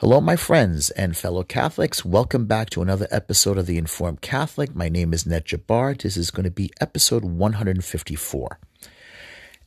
Hello, 0.00 0.20
my 0.20 0.36
friends 0.36 0.90
and 0.90 1.16
fellow 1.16 1.42
Catholics. 1.42 2.04
Welcome 2.04 2.46
back 2.46 2.70
to 2.70 2.82
another 2.82 3.08
episode 3.10 3.58
of 3.58 3.66
The 3.66 3.78
Informed 3.78 4.20
Catholic. 4.20 4.72
My 4.72 4.88
name 4.88 5.12
is 5.12 5.26
Ned 5.26 5.44
Jabbar. 5.44 6.00
This 6.00 6.16
is 6.16 6.30
going 6.30 6.44
to 6.44 6.52
be 6.52 6.70
episode 6.80 7.24
154. 7.24 8.60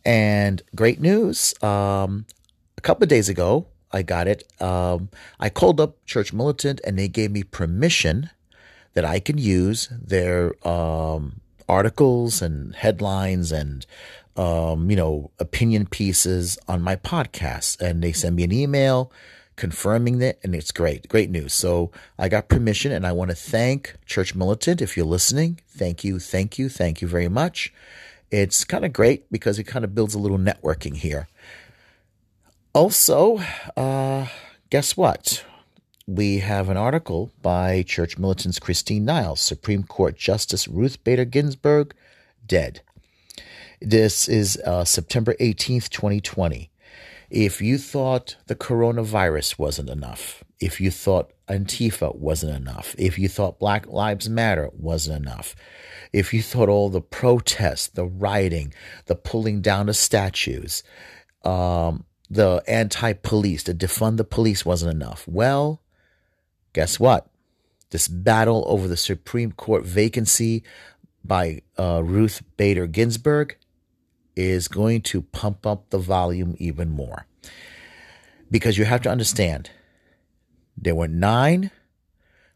And 0.05 0.61
great 0.73 1.01
news. 1.01 1.53
Um, 1.61 2.27
a 2.77 2.81
couple 2.81 3.03
of 3.03 3.09
days 3.09 3.27
ago, 3.27 3.67
I 3.91 4.03
got 4.03 4.29
it. 4.29 4.49
Um, 4.61 5.09
I 5.37 5.49
called 5.49 5.81
up 5.81 5.97
Church 6.05 6.31
Militant 6.31 6.79
and 6.85 6.97
they 6.97 7.09
gave 7.09 7.31
me 7.31 7.43
permission 7.43 8.29
that 8.93 9.03
I 9.03 9.19
can 9.19 9.37
use 9.37 9.89
their 9.91 10.55
um, 10.65 11.41
articles 11.67 12.41
and 12.41 12.73
headlines 12.73 13.51
and 13.51 13.85
um, 14.37 14.89
you 14.89 14.95
know 14.95 15.31
opinion 15.39 15.87
pieces 15.87 16.57
on 16.69 16.81
my 16.81 16.95
podcast. 16.95 17.81
And 17.81 18.01
they 18.01 18.13
send 18.13 18.37
me 18.37 18.45
an 18.45 18.53
email 18.53 19.11
confirming 19.55 20.19
that, 20.19 20.39
and 20.43 20.55
it's 20.55 20.71
great, 20.71 21.07
great 21.07 21.29
news. 21.29 21.53
So 21.53 21.91
I 22.17 22.29
got 22.29 22.49
permission, 22.49 22.91
and 22.91 23.05
I 23.05 23.11
want 23.11 23.29
to 23.31 23.35
thank 23.35 23.95
Church 24.05 24.35
Militant 24.35 24.81
if 24.81 24.97
you're 24.97 25.05
listening. 25.05 25.59
Thank 25.69 26.03
you, 26.03 26.19
thank 26.19 26.57
you, 26.57 26.69
thank 26.69 27.01
you 27.01 27.07
very 27.07 27.29
much. 27.29 27.73
It's 28.31 28.63
kind 28.63 28.85
of 28.85 28.93
great 28.93 29.29
because 29.31 29.59
it 29.59 29.65
kind 29.65 29.83
of 29.83 29.93
builds 29.93 30.15
a 30.15 30.19
little 30.19 30.37
networking 30.37 30.95
here. 30.95 31.27
Also, 32.73 33.39
uh, 33.75 34.27
guess 34.69 34.95
what? 34.95 35.43
We 36.07 36.39
have 36.39 36.69
an 36.69 36.77
article 36.77 37.31
by 37.41 37.83
Church 37.83 38.17
Militant's 38.17 38.59
Christine 38.59 39.05
Niles, 39.05 39.41
Supreme 39.41 39.83
Court 39.83 40.15
Justice 40.17 40.67
Ruth 40.67 41.03
Bader 41.03 41.25
Ginsburg, 41.25 41.93
dead. 42.47 42.81
This 43.81 44.29
is 44.29 44.57
uh, 44.65 44.85
September 44.85 45.35
18th, 45.39 45.89
2020. 45.89 46.70
If 47.31 47.61
you 47.61 47.77
thought 47.77 48.35
the 48.47 48.55
coronavirus 48.55 49.57
wasn't 49.57 49.89
enough, 49.89 50.43
if 50.59 50.81
you 50.81 50.91
thought 50.91 51.31
Antifa 51.47 52.13
wasn't 52.13 52.57
enough, 52.57 52.93
if 52.97 53.17
you 53.17 53.29
thought 53.29 53.57
Black 53.57 53.87
Lives 53.87 54.29
Matter 54.29 54.69
wasn't 54.73 55.25
enough, 55.25 55.55
if 56.11 56.33
you 56.33 56.41
thought 56.41 56.67
all 56.67 56.89
the 56.89 56.99
protests, 56.99 57.87
the 57.87 58.05
rioting, 58.05 58.73
the 59.05 59.15
pulling 59.15 59.61
down 59.61 59.87
of 59.87 59.95
statues, 59.95 60.83
um, 61.45 62.03
the 62.29 62.61
anti 62.67 63.13
police, 63.13 63.63
the 63.63 63.73
defund 63.73 64.17
the 64.17 64.25
police 64.25 64.65
wasn't 64.65 64.93
enough, 64.93 65.25
well, 65.25 65.81
guess 66.73 66.99
what? 66.99 67.27
This 67.91 68.09
battle 68.09 68.65
over 68.67 68.89
the 68.89 68.97
Supreme 68.97 69.53
Court 69.53 69.85
vacancy 69.85 70.63
by 71.23 71.61
uh, 71.79 72.01
Ruth 72.03 72.43
Bader 72.57 72.87
Ginsburg 72.87 73.55
is 74.35 74.67
going 74.67 75.01
to 75.01 75.21
pump 75.21 75.65
up 75.65 75.89
the 75.89 75.97
volume 75.97 76.55
even 76.57 76.89
more. 76.89 77.25
Because 78.49 78.77
you 78.77 78.85
have 78.85 79.01
to 79.01 79.09
understand, 79.09 79.71
there 80.77 80.95
were 80.95 81.07
nine, 81.07 81.71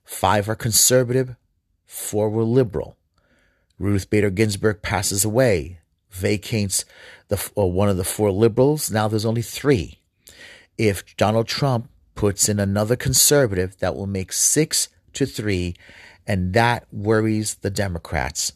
five 0.04 0.50
are 0.50 0.56
conservative, 0.56 1.36
four 1.86 2.30
were 2.30 2.44
liberal. 2.44 2.98
Ruth 3.78 4.10
Bader 4.10 4.30
Ginsburg 4.30 4.82
passes 4.82 5.26
away, 5.26 5.80
vacates 6.12 6.86
the 7.28 7.38
one 7.56 7.90
of 7.90 7.98
the 7.98 8.04
four 8.04 8.32
liberals. 8.32 8.90
Now 8.90 9.08
there's 9.08 9.26
only 9.26 9.42
three. 9.42 10.00
If 10.78 11.16
Donald 11.18 11.48
Trump 11.48 11.90
puts 12.16 12.48
in 12.48 12.60
another 12.60 12.96
conservative, 12.96 13.78
that 13.80 13.96
will 13.96 14.08
make 14.08 14.32
six 14.32 14.90
to 15.14 15.26
three, 15.26 15.76
and 16.26 16.54
that 16.54 16.86
worries 16.92 17.56
the 17.56 17.70
Democrats. 17.70 18.54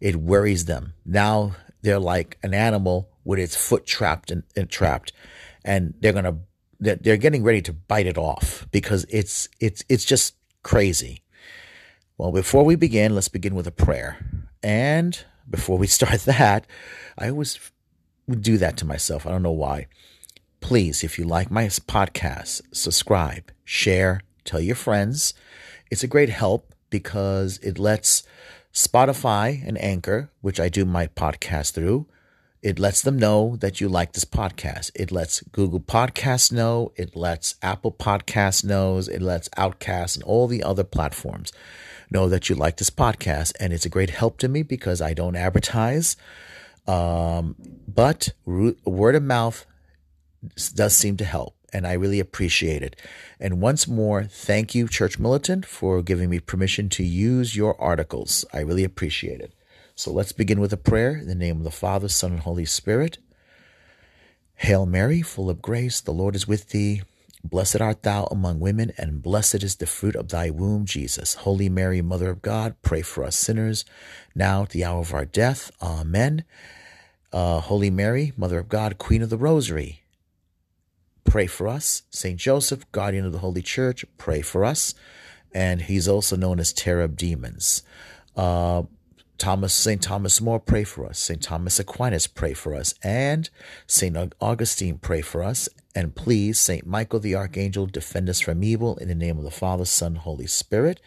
It 0.00 0.16
worries 0.16 0.64
them. 0.66 0.94
Now 1.04 1.56
they're 1.82 1.98
like 1.98 2.38
an 2.42 2.54
animal 2.54 3.10
with 3.24 3.38
its 3.38 3.56
foot 3.56 3.86
trapped 3.86 4.30
and, 4.30 4.42
and 4.56 4.70
trapped, 4.70 5.12
and 5.64 5.94
they're 6.00 6.12
gonna 6.12 6.38
they're, 6.80 6.96
they're 6.96 7.16
getting 7.16 7.44
ready 7.44 7.62
to 7.62 7.72
bite 7.72 8.06
it 8.06 8.18
off 8.18 8.66
because 8.72 9.06
it's 9.08 9.48
it's 9.60 9.84
it's 9.88 10.04
just 10.04 10.34
crazy. 10.62 11.22
Well, 12.18 12.32
before 12.32 12.64
we 12.64 12.74
begin, 12.76 13.14
let's 13.14 13.28
begin 13.28 13.54
with 13.54 13.66
a 13.66 13.72
prayer. 13.72 14.18
And 14.62 15.18
before 15.48 15.78
we 15.78 15.86
start 15.98 16.20
that, 16.22 16.66
I 17.18 17.30
always 17.30 17.58
do 18.28 18.58
that 18.58 18.76
to 18.78 18.84
myself. 18.84 19.26
I 19.26 19.30
don't 19.30 19.42
know 19.42 19.50
why. 19.50 19.86
Please, 20.60 21.02
if 21.02 21.18
you 21.18 21.24
like 21.24 21.50
my 21.50 21.66
podcast, 21.66 22.62
subscribe, 22.72 23.50
share, 23.64 24.20
tell 24.44 24.60
your 24.60 24.76
friends. 24.76 25.34
It's 25.90 26.04
a 26.04 26.08
great 26.08 26.28
help 26.28 26.72
because 26.90 27.58
it 27.58 27.78
lets 27.78 28.22
Spotify 28.72 29.66
and 29.66 29.76
Anchor, 29.82 30.30
which 30.40 30.58
I 30.58 30.68
do 30.68 30.84
my 30.84 31.06
podcast 31.06 31.72
through, 31.72 32.06
it 32.62 32.78
lets 32.78 33.02
them 33.02 33.18
know 33.18 33.56
that 33.56 33.80
you 33.80 33.88
like 33.88 34.12
this 34.12 34.24
podcast. 34.24 34.92
It 34.94 35.10
lets 35.10 35.40
Google 35.40 35.80
Podcasts 35.80 36.52
know. 36.52 36.92
It 36.94 37.16
lets 37.16 37.56
Apple 37.60 37.90
Podcasts 37.90 38.64
knows. 38.64 39.08
It 39.08 39.20
lets 39.20 39.48
Outcast 39.56 40.16
and 40.16 40.22
all 40.24 40.46
the 40.46 40.62
other 40.62 40.84
platforms 40.84 41.52
know 42.10 42.28
that 42.28 42.48
you 42.48 42.54
like 42.54 42.76
this 42.76 42.90
podcast. 42.90 43.52
And 43.58 43.72
it's 43.72 43.84
a 43.84 43.90
great 43.90 44.10
help 44.10 44.38
to 44.38 44.48
me 44.48 44.62
because 44.62 45.02
I 45.02 45.12
don't 45.12 45.34
advertise. 45.34 46.16
Um, 46.86 47.56
but 47.88 48.28
word 48.46 49.16
of 49.16 49.22
mouth 49.24 49.66
does 50.74 50.94
seem 50.94 51.16
to 51.16 51.24
help 51.24 51.56
and 51.72 51.86
I 51.86 51.94
really 51.94 52.20
appreciate 52.20 52.82
it. 52.82 52.96
And 53.40 53.60
once 53.60 53.88
more, 53.88 54.24
thank 54.24 54.74
you, 54.74 54.88
Church 54.88 55.18
Militant, 55.18 55.64
for 55.64 56.02
giving 56.02 56.30
me 56.30 56.40
permission 56.40 56.88
to 56.90 57.04
use 57.04 57.56
your 57.56 57.80
articles. 57.80 58.44
I 58.52 58.60
really 58.60 58.84
appreciate 58.84 59.40
it. 59.40 59.52
So 59.94 60.12
let's 60.12 60.32
begin 60.32 60.60
with 60.60 60.72
a 60.72 60.78
prayer 60.78 61.16
in 61.16 61.28
the 61.28 61.34
name 61.34 61.58
of 61.58 61.64
the 61.64 61.70
Father, 61.70 62.08
Son, 62.08 62.32
and 62.32 62.40
Holy 62.40 62.64
Spirit. 62.64 63.18
Hail 64.56 64.86
Mary, 64.86 65.22
full 65.22 65.50
of 65.50 65.62
grace, 65.62 66.00
the 66.00 66.12
Lord 66.12 66.36
is 66.36 66.46
with 66.46 66.70
thee. 66.70 67.02
Blessed 67.44 67.80
art 67.80 68.04
thou 68.04 68.26
among 68.30 68.60
women, 68.60 68.92
and 68.96 69.22
blessed 69.22 69.64
is 69.64 69.76
the 69.76 69.86
fruit 69.86 70.14
of 70.14 70.28
thy 70.28 70.48
womb, 70.50 70.84
Jesus. 70.84 71.34
Holy 71.34 71.68
Mary, 71.68 72.00
Mother 72.00 72.30
of 72.30 72.40
God, 72.40 72.76
pray 72.82 73.02
for 73.02 73.24
us 73.24 73.34
sinners, 73.34 73.84
now 74.34 74.62
at 74.62 74.70
the 74.70 74.84
hour 74.84 75.00
of 75.00 75.12
our 75.12 75.24
death. 75.24 75.72
Amen. 75.82 76.44
Uh, 77.32 77.58
Holy 77.58 77.90
Mary, 77.90 78.32
Mother 78.36 78.60
of 78.60 78.68
God, 78.68 78.98
Queen 78.98 79.22
of 79.22 79.30
the 79.30 79.36
Rosary, 79.36 80.01
pray 81.32 81.46
for 81.46 81.66
us. 81.66 82.02
Saint 82.10 82.38
Joseph, 82.38 82.84
guardian 82.92 83.24
of 83.24 83.32
the 83.32 83.38
Holy 83.38 83.62
Church, 83.62 84.04
pray 84.18 84.42
for 84.42 84.66
us. 84.66 84.94
And 85.54 85.80
he's 85.80 86.06
also 86.06 86.36
known 86.36 86.60
as 86.60 86.74
Terror 86.74 87.04
of 87.04 87.16
Demons. 87.16 87.82
Uh, 88.36 88.82
Thomas, 89.38 89.72
St. 89.72 90.02
Thomas 90.02 90.42
More, 90.42 90.60
pray 90.60 90.84
for 90.84 91.06
us. 91.06 91.18
St. 91.18 91.42
Thomas 91.42 91.80
Aquinas, 91.80 92.26
pray 92.26 92.52
for 92.52 92.74
us. 92.74 92.92
And 93.02 93.48
St. 93.86 94.14
Augustine, 94.42 94.98
pray 94.98 95.22
for 95.22 95.42
us. 95.42 95.70
And 95.94 96.14
please, 96.14 96.60
St. 96.60 96.86
Michael 96.86 97.20
the 97.20 97.34
Archangel, 97.34 97.86
defend 97.86 98.28
us 98.28 98.40
from 98.40 98.62
evil 98.62 98.98
in 98.98 99.08
the 99.08 99.14
name 99.14 99.38
of 99.38 99.44
the 99.44 99.50
Father, 99.50 99.86
Son, 99.86 100.16
Holy 100.16 100.46
Spirit. 100.46 101.00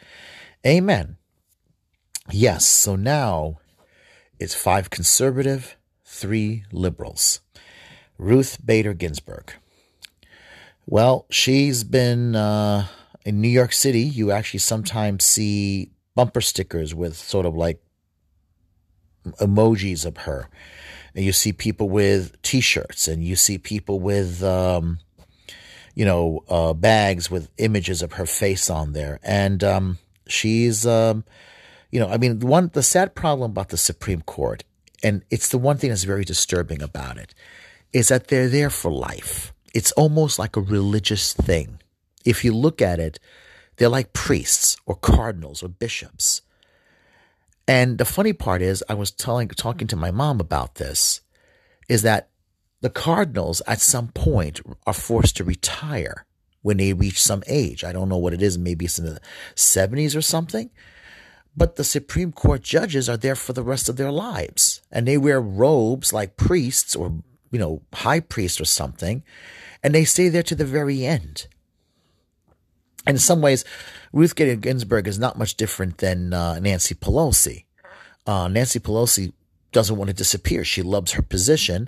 Amen. 0.66 1.18
Yes, 2.32 2.66
so 2.66 2.96
now 2.96 3.60
it's 4.40 4.56
five 4.56 4.90
conservative, 4.90 5.78
three 6.04 6.64
liberals. 6.72 7.42
Ruth 8.18 8.58
Bader 8.66 8.96
Ginsburg. 8.96 9.54
Well, 10.88 11.26
she's 11.32 11.84
been 11.84 12.36
uh, 12.36 12.88
in 13.26 13.42
New 13.42 13.50
York 13.50 13.74
City. 13.74 14.02
You 14.02 14.32
actually 14.32 14.60
sometimes 14.60 15.26
see 15.26 15.92
bumper 16.14 16.42
stickers 16.42 16.94
with 16.94 17.16
sort 17.16 17.46
of 17.46 17.56
like 17.56 17.82
emojis 19.40 20.06
of 20.06 20.18
her. 20.18 20.48
And 21.16 21.26
you 21.26 21.32
see 21.32 21.54
people 21.54 21.90
with 21.90 22.40
T-shirts, 22.42 23.08
and 23.08 23.24
you 23.24 23.36
see 23.36 23.58
people 23.58 24.00
with, 24.00 24.44
um, 24.44 25.00
you 25.96 26.06
know, 26.06 26.44
uh, 26.50 26.74
bags 26.74 27.32
with 27.32 27.50
images 27.58 28.02
of 28.02 28.14
her 28.14 28.26
face 28.26 28.70
on 28.70 28.92
there. 28.92 29.20
And 29.24 29.64
um, 29.64 29.98
she's, 30.28 30.86
um, 30.86 31.24
you 31.90 32.00
know, 32.02 32.10
I 32.10 32.18
mean, 32.18 32.42
one 32.42 32.70
the 32.74 32.84
sad 32.84 33.16
problem 33.16 33.52
about 33.52 33.70
the 33.70 33.78
Supreme 33.78 34.22
Court, 34.22 34.66
and 35.02 35.24
it's 35.32 35.50
the 35.50 35.58
one 35.58 35.78
thing 35.78 35.90
that's 35.90 36.04
very 36.04 36.26
disturbing 36.26 36.82
about 36.82 37.18
it, 37.18 37.34
is 37.94 38.10
that 38.10 38.28
they're 38.28 38.50
there 38.50 38.70
for 38.70 38.92
life 38.92 39.54
it's 39.76 39.92
almost 39.92 40.40
like 40.40 40.56
a 40.56 40.62
religious 40.62 41.34
thing. 41.34 41.80
If 42.24 42.44
you 42.44 42.56
look 42.56 42.82
at 42.82 43.00
it, 43.00 43.20
they're 43.76 43.90
like 43.90 44.14
priests 44.14 44.78
or 44.86 44.96
cardinals 44.96 45.62
or 45.62 45.68
bishops. 45.68 46.42
And 47.68 47.98
the 47.98 48.06
funny 48.06 48.32
part 48.32 48.62
is, 48.62 48.84
I 48.88 48.94
was 48.94 49.12
telling, 49.12 49.50
talking 49.50 49.88
to 49.88 49.96
my 49.98 50.12
mom 50.12 50.40
about 50.40 50.76
this, 50.76 51.22
is 51.90 52.04
that 52.04 52.30
the 52.80 52.90
cardinals 52.90 53.62
at 53.68 53.82
some 53.82 54.08
point 54.10 54.62
are 54.88 54.94
forced 54.94 55.36
to 55.38 55.44
retire 55.44 56.26
when 56.62 56.78
they 56.78 56.94
reach 56.94 57.22
some 57.22 57.44
age. 57.46 57.84
I 57.84 57.92
don't 57.92 58.10
know 58.10 58.18
what 58.18 58.34
it 58.34 58.42
is. 58.42 58.58
Maybe 58.58 58.86
it's 58.86 58.98
in 58.98 59.06
the 59.06 59.20
70s 59.56 60.16
or 60.16 60.22
something. 60.22 60.70
But 61.58 61.76
the 61.76 61.84
Supreme 61.84 62.32
Court 62.32 62.62
judges 62.62 63.10
are 63.10 63.18
there 63.18 63.36
for 63.36 63.54
the 63.54 63.64
rest 63.64 63.90
of 63.90 63.98
their 63.98 64.12
lives. 64.12 64.82
And 64.92 65.08
they 65.08 65.18
wear 65.18 65.42
robes 65.42 66.14
like 66.14 66.38
priests 66.38 66.96
or, 66.96 67.24
you 67.56 67.60
know, 67.60 67.82
high 67.94 68.20
priest 68.20 68.60
or 68.60 68.66
something 68.66 69.24
and 69.86 69.94
they 69.94 70.04
stay 70.04 70.30
there 70.30 70.42
to 70.42 70.56
the 70.56 70.66
very 70.66 71.06
end. 71.06 71.46
And 73.06 73.18
in 73.18 73.20
some 73.20 73.40
ways, 73.40 73.64
Ruth 74.12 74.36
Bader 74.36 74.56
Ginsburg 74.56 75.08
is 75.08 75.20
not 75.20 75.38
much 75.38 75.58
different 75.58 76.00
than 76.00 76.34
uh, 76.34 76.58
Nancy 76.58 76.96
Pelosi. 76.96 77.66
Uh, 78.26 78.48
Nancy 78.48 78.80
Pelosi 78.80 79.32
doesn't 79.72 79.96
want 79.96 80.08
to 80.08 80.16
disappear. 80.16 80.64
She 80.64 80.82
loves 80.82 81.12
her 81.12 81.22
position. 81.22 81.88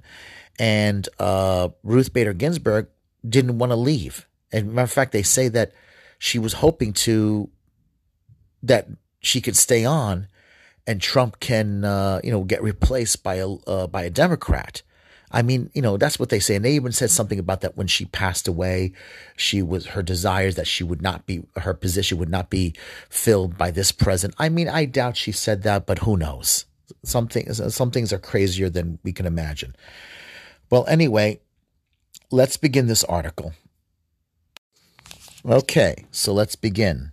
And 0.60 1.10
uh, 1.18 1.70
Ruth 1.82 2.14
Bader 2.14 2.34
Ginsburg 2.34 2.88
didn't 3.28 3.58
want 3.58 3.72
to 3.72 3.76
leave. 3.76 4.28
And 4.52 4.74
matter 4.74 4.84
of 4.84 4.92
fact, 4.92 5.12
they 5.12 5.24
say 5.24 5.48
that 5.48 5.72
she 6.20 6.38
was 6.38 6.54
hoping 6.54 6.94
to 6.94 7.50
that 8.62 8.90
she 9.22 9.42
could 9.42 9.58
stay 9.58 9.86
on, 9.86 10.28
and 10.86 11.02
Trump 11.02 11.40
can 11.40 11.84
uh, 11.84 12.22
you 12.24 12.32
know 12.32 12.44
get 12.44 12.62
replaced 12.62 13.24
by 13.24 13.36
a 13.36 13.50
uh, 13.50 13.88
by 13.88 14.04
a 14.04 14.10
Democrat. 14.10 14.84
I 15.32 15.42
mean, 15.42 15.70
you 15.74 15.82
know, 15.82 15.98
that's 15.98 16.20
what 16.20 16.30
they 16.30 16.40
say. 16.40 16.56
And 16.56 16.64
they 16.64 16.74
even 16.74 16.94
said 16.94 17.12
something 17.12 17.38
about 17.38 17.62
that 17.62 17.76
when 17.76 17.88
she 17.88 18.06
passed 18.06 18.48
away. 18.48 18.94
She 19.36 19.62
was 19.62 19.88
her 19.88 20.02
desires 20.02 20.56
that 20.56 20.68
she 20.68 20.84
would 20.84 21.02
not 21.02 21.26
be 21.26 21.44
her 21.58 21.74
position 21.74 22.18
would 22.18 22.30
not 22.30 22.50
be 22.50 22.74
filled 23.10 23.58
by 23.58 23.72
this 23.72 23.92
president. 23.92 24.36
I 24.40 24.50
mean, 24.50 24.70
I 24.70 24.86
doubt 24.86 25.18
she 25.18 25.34
said 25.34 25.64
that, 25.64 25.86
but 25.86 26.00
who 26.00 26.16
knows? 26.16 26.66
Some 27.04 27.28
things, 27.28 27.62
some 27.76 27.92
things 27.92 28.14
are 28.14 28.20
crazier 28.20 28.70
than 28.70 29.00
we 29.04 29.12
can 29.12 29.26
imagine. 29.26 29.76
Well, 30.70 30.86
anyway, 30.88 31.42
let's 32.32 32.56
begin 32.56 32.88
this 32.88 33.04
article. 33.04 33.54
Okay, 35.46 36.06
so 36.12 36.34
let's 36.34 36.56
begin. 36.56 37.12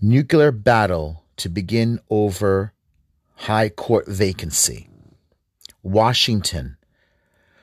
Nuclear 0.00 0.52
battle 0.52 1.24
to 1.36 1.48
begin 1.48 2.00
over 2.08 2.72
High 3.34 3.68
Court 3.68 4.06
vacancy. 4.06 4.88
Washington. 5.84 6.76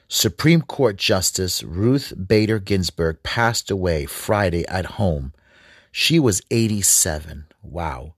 Supreme 0.08 0.62
Court 0.62 0.96
Justice 0.96 1.64
Ruth 1.64 2.14
Bader 2.28 2.60
Ginsburg 2.60 3.24
passed 3.24 3.72
away 3.72 4.06
Friday 4.06 4.66
at 4.68 4.86
home. 4.98 5.34
She 5.92 6.20
was 6.20 6.42
87. 6.52 7.48
Wow. 7.64 8.14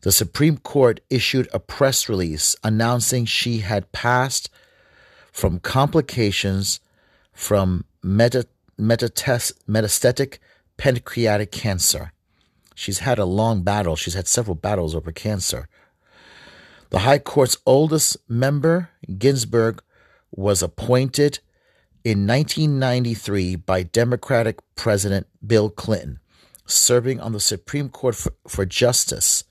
The 0.00 0.12
Supreme 0.12 0.58
Court 0.58 1.00
issued 1.08 1.48
a 1.52 1.60
press 1.60 2.08
release 2.08 2.56
announcing 2.62 3.24
she 3.24 3.58
had 3.58 3.92
passed 3.92 4.50
from 5.32 5.60
complications 5.60 6.80
from 7.32 7.84
meta, 8.02 8.46
metastatic 8.78 10.38
pancreatic 10.76 11.52
cancer. 11.52 12.12
She's 12.74 13.00
had 13.00 13.18
a 13.18 13.24
long 13.24 13.62
battle. 13.62 13.96
She's 13.96 14.14
had 14.14 14.28
several 14.28 14.54
battles 14.54 14.94
over 14.94 15.12
cancer. 15.12 15.68
The 16.90 17.00
High 17.00 17.18
Court's 17.18 17.58
oldest 17.66 18.16
member, 18.28 18.90
Ginsburg, 19.18 19.82
was 20.30 20.62
appointed 20.62 21.40
in 22.02 22.26
1993 22.26 23.56
by 23.56 23.82
Democratic 23.82 24.60
President 24.74 25.26
Bill 25.46 25.68
Clinton, 25.68 26.18
serving 26.64 27.20
on 27.20 27.32
the 27.32 27.40
Supreme 27.40 27.90
Court 27.90 28.14
for, 28.14 28.32
for 28.46 28.64
Justice 28.64 29.44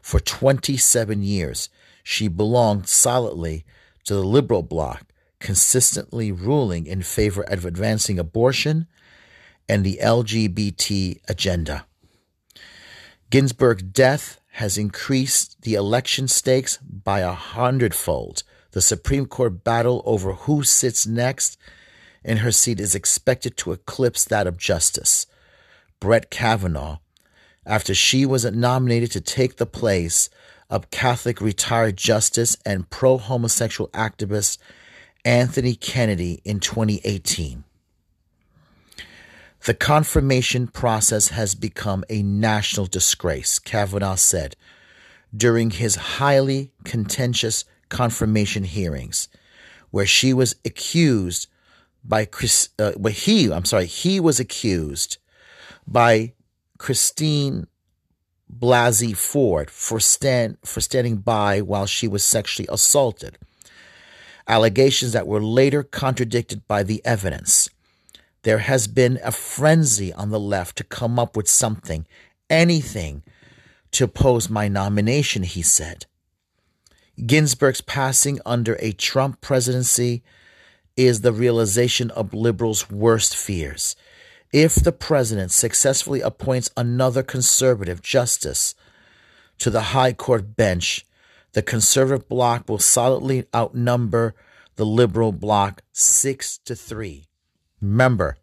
for 0.00 0.18
27 0.18 1.22
years. 1.22 1.68
She 2.02 2.26
belonged 2.26 2.88
solidly 2.88 3.64
to 4.04 4.14
the 4.14 4.24
liberal 4.24 4.64
bloc, 4.64 5.04
consistently 5.38 6.32
ruling 6.32 6.86
in 6.86 7.02
favor 7.02 7.42
of 7.42 7.64
advancing 7.64 8.18
abortion 8.18 8.88
and 9.68 9.84
the 9.84 10.00
LGBT 10.02 11.20
agenda. 11.28 11.86
Ginsburg's 13.30 13.84
death 13.84 14.40
has 14.52 14.76
increased 14.76 15.62
the 15.62 15.74
election 15.74 16.28
stakes 16.28 16.76
by 16.78 17.20
a 17.20 17.32
hundredfold. 17.32 18.42
The 18.72 18.82
Supreme 18.82 19.26
Court 19.26 19.64
battle 19.64 20.02
over 20.04 20.32
who 20.32 20.62
sits 20.62 21.06
next 21.06 21.58
in 22.24 22.38
her 22.38 22.52
seat 22.52 22.78
is 22.78 22.94
expected 22.94 23.56
to 23.58 23.72
eclipse 23.72 24.24
that 24.26 24.46
of 24.46 24.58
Justice 24.58 25.26
Brett 26.00 26.30
Kavanaugh 26.30 26.98
after 27.64 27.94
she 27.94 28.26
was 28.26 28.44
nominated 28.44 29.10
to 29.12 29.20
take 29.20 29.56
the 29.56 29.66
place 29.66 30.28
of 30.68 30.90
Catholic 30.90 31.40
retired 31.40 31.96
justice 31.96 32.56
and 32.66 32.90
pro 32.90 33.18
homosexual 33.18 33.88
activist 33.90 34.58
Anthony 35.24 35.74
Kennedy 35.74 36.40
in 36.44 36.60
2018. 36.60 37.64
The 39.64 39.74
confirmation 39.74 40.66
process 40.66 41.28
has 41.28 41.54
become 41.54 42.04
a 42.08 42.22
national 42.22 42.86
disgrace, 42.86 43.58
Kavanaugh 43.58 44.16
said 44.16 44.56
during 45.34 45.70
his 45.70 45.94
highly 45.94 46.72
contentious 46.84 47.64
confirmation 47.88 48.64
hearings, 48.64 49.28
where 49.90 50.06
she 50.06 50.32
was 50.32 50.56
accused 50.64 51.48
by 52.04 52.24
Chris, 52.24 52.70
uh, 52.78 52.92
he, 53.08 53.52
I'm 53.52 53.64
sorry, 53.64 53.86
he 53.86 54.20
was 54.20 54.40
accused 54.40 55.18
by 55.86 56.32
Christine 56.78 57.66
Blasey 58.52 59.16
Ford 59.16 59.70
for 59.70 60.00
stand 60.00 60.58
for 60.64 60.80
standing 60.80 61.16
by 61.18 61.60
while 61.60 61.86
she 61.86 62.08
was 62.08 62.24
sexually 62.24 62.68
assaulted. 62.70 63.38
Allegations 64.48 65.12
that 65.12 65.26
were 65.26 65.42
later 65.42 65.82
contradicted 65.82 66.66
by 66.66 66.82
the 66.82 67.00
evidence. 67.04 67.70
There 68.42 68.58
has 68.58 68.88
been 68.88 69.20
a 69.22 69.30
frenzy 69.30 70.12
on 70.12 70.30
the 70.30 70.40
left 70.40 70.76
to 70.78 70.84
come 70.84 71.18
up 71.18 71.36
with 71.36 71.48
something, 71.48 72.06
anything, 72.50 73.22
to 73.92 74.04
oppose 74.04 74.50
my 74.50 74.68
nomination, 74.68 75.44
he 75.44 75.62
said. 75.62 76.06
Ginsburg's 77.24 77.82
passing 77.82 78.40
under 78.44 78.76
a 78.80 78.92
Trump 78.92 79.40
presidency 79.40 80.22
is 80.96 81.20
the 81.20 81.32
realization 81.32 82.10
of 82.10 82.34
liberals' 82.34 82.90
worst 82.90 83.36
fears. 83.36 83.94
If 84.52 84.74
the 84.74 84.92
president 84.92 85.52
successfully 85.52 86.20
appoints 86.20 86.70
another 86.76 87.22
conservative 87.22 88.02
justice 88.02 88.74
to 89.58 89.70
the 89.70 89.92
High 89.94 90.12
Court 90.12 90.56
bench, 90.56 91.06
the 91.52 91.62
conservative 91.62 92.28
bloc 92.28 92.68
will 92.68 92.78
solidly 92.78 93.44
outnumber 93.54 94.34
the 94.76 94.86
liberal 94.86 95.32
bloc 95.32 95.82
six 95.92 96.58
to 96.58 96.74
three. 96.74 97.26
Remember, 97.82 98.38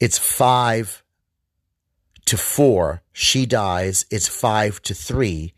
it's 0.00 0.16
five 0.16 1.02
to 2.26 2.36
four. 2.36 3.02
She 3.12 3.44
dies. 3.44 4.06
It's 4.10 4.28
five 4.28 4.80
to 4.82 4.94
three. 4.94 5.52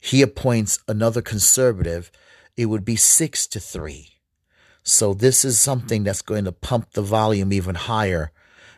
He 0.00 0.20
appoints 0.20 0.80
another 0.88 1.22
conservative. 1.22 2.10
It 2.56 2.66
would 2.66 2.84
be 2.84 2.96
six 2.96 3.46
to 3.46 3.60
three. 3.60 4.18
So 4.82 5.14
this 5.14 5.44
is 5.44 5.60
something 5.60 6.02
that's 6.02 6.22
going 6.22 6.44
to 6.44 6.52
pump 6.52 6.92
the 6.92 7.02
volume 7.02 7.52
even 7.52 7.74
higher 7.76 8.32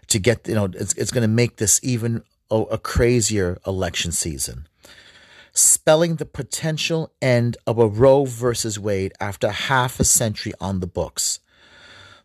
to 0.09 0.19
get, 0.19 0.47
you 0.47 0.55
know, 0.55 0.65
it's, 0.65 0.93
it's 0.95 1.13
going 1.13 1.23
to 1.23 1.29
make 1.29 1.57
this 1.57 1.81
even 1.83 2.23
a, 2.51 2.57
a 2.57 2.79
crazier 2.79 3.59
election 3.67 4.13
season. 4.13 4.67
Spelling 5.53 6.17
the 6.17 6.27
potential 6.27 7.13
end 7.23 7.57
of 7.67 7.79
a 7.79 7.87
Roe 7.87 8.25
versus 8.25 8.79
Wade 8.79 9.13
after 9.21 9.51
half 9.51 9.99
a 9.99 10.05
century 10.05 10.53
on 10.61 10.81
the 10.81 10.87
books. 10.87 11.41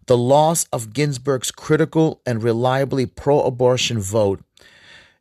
The 0.08 0.18
loss 0.18 0.66
of 0.72 0.94
Ginsburg's 0.94 1.52
critical 1.52 2.22
and 2.26 2.44
reliably 2.44 3.06
pro 3.06 3.42
abortion 3.42 4.00
vote 4.00 4.42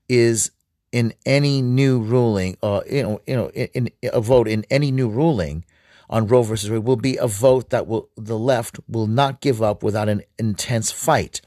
is 0.08 0.50
in 0.92 1.14
any 1.24 1.62
new 1.62 2.00
ruling, 2.00 2.56
uh, 2.62 2.82
you 2.88 3.02
know, 3.02 3.20
you 3.26 3.34
know, 3.34 3.48
in, 3.48 3.90
in, 4.02 4.10
a 4.12 4.20
vote 4.20 4.46
in 4.46 4.64
any 4.70 4.90
new 4.90 5.08
ruling 5.08 5.64
on 6.10 6.26
Roe 6.26 6.42
versus 6.42 6.70
Wade 6.70 6.84
will 6.84 6.96
be 6.96 7.16
a 7.16 7.26
vote 7.26 7.70
that 7.70 7.86
will 7.86 8.10
the 8.16 8.38
left 8.38 8.78
will 8.86 9.06
not 9.06 9.40
give 9.40 9.62
up 9.62 9.82
without 9.82 10.08
an 10.08 10.22
intense 10.38 10.92
fight. 10.92 11.40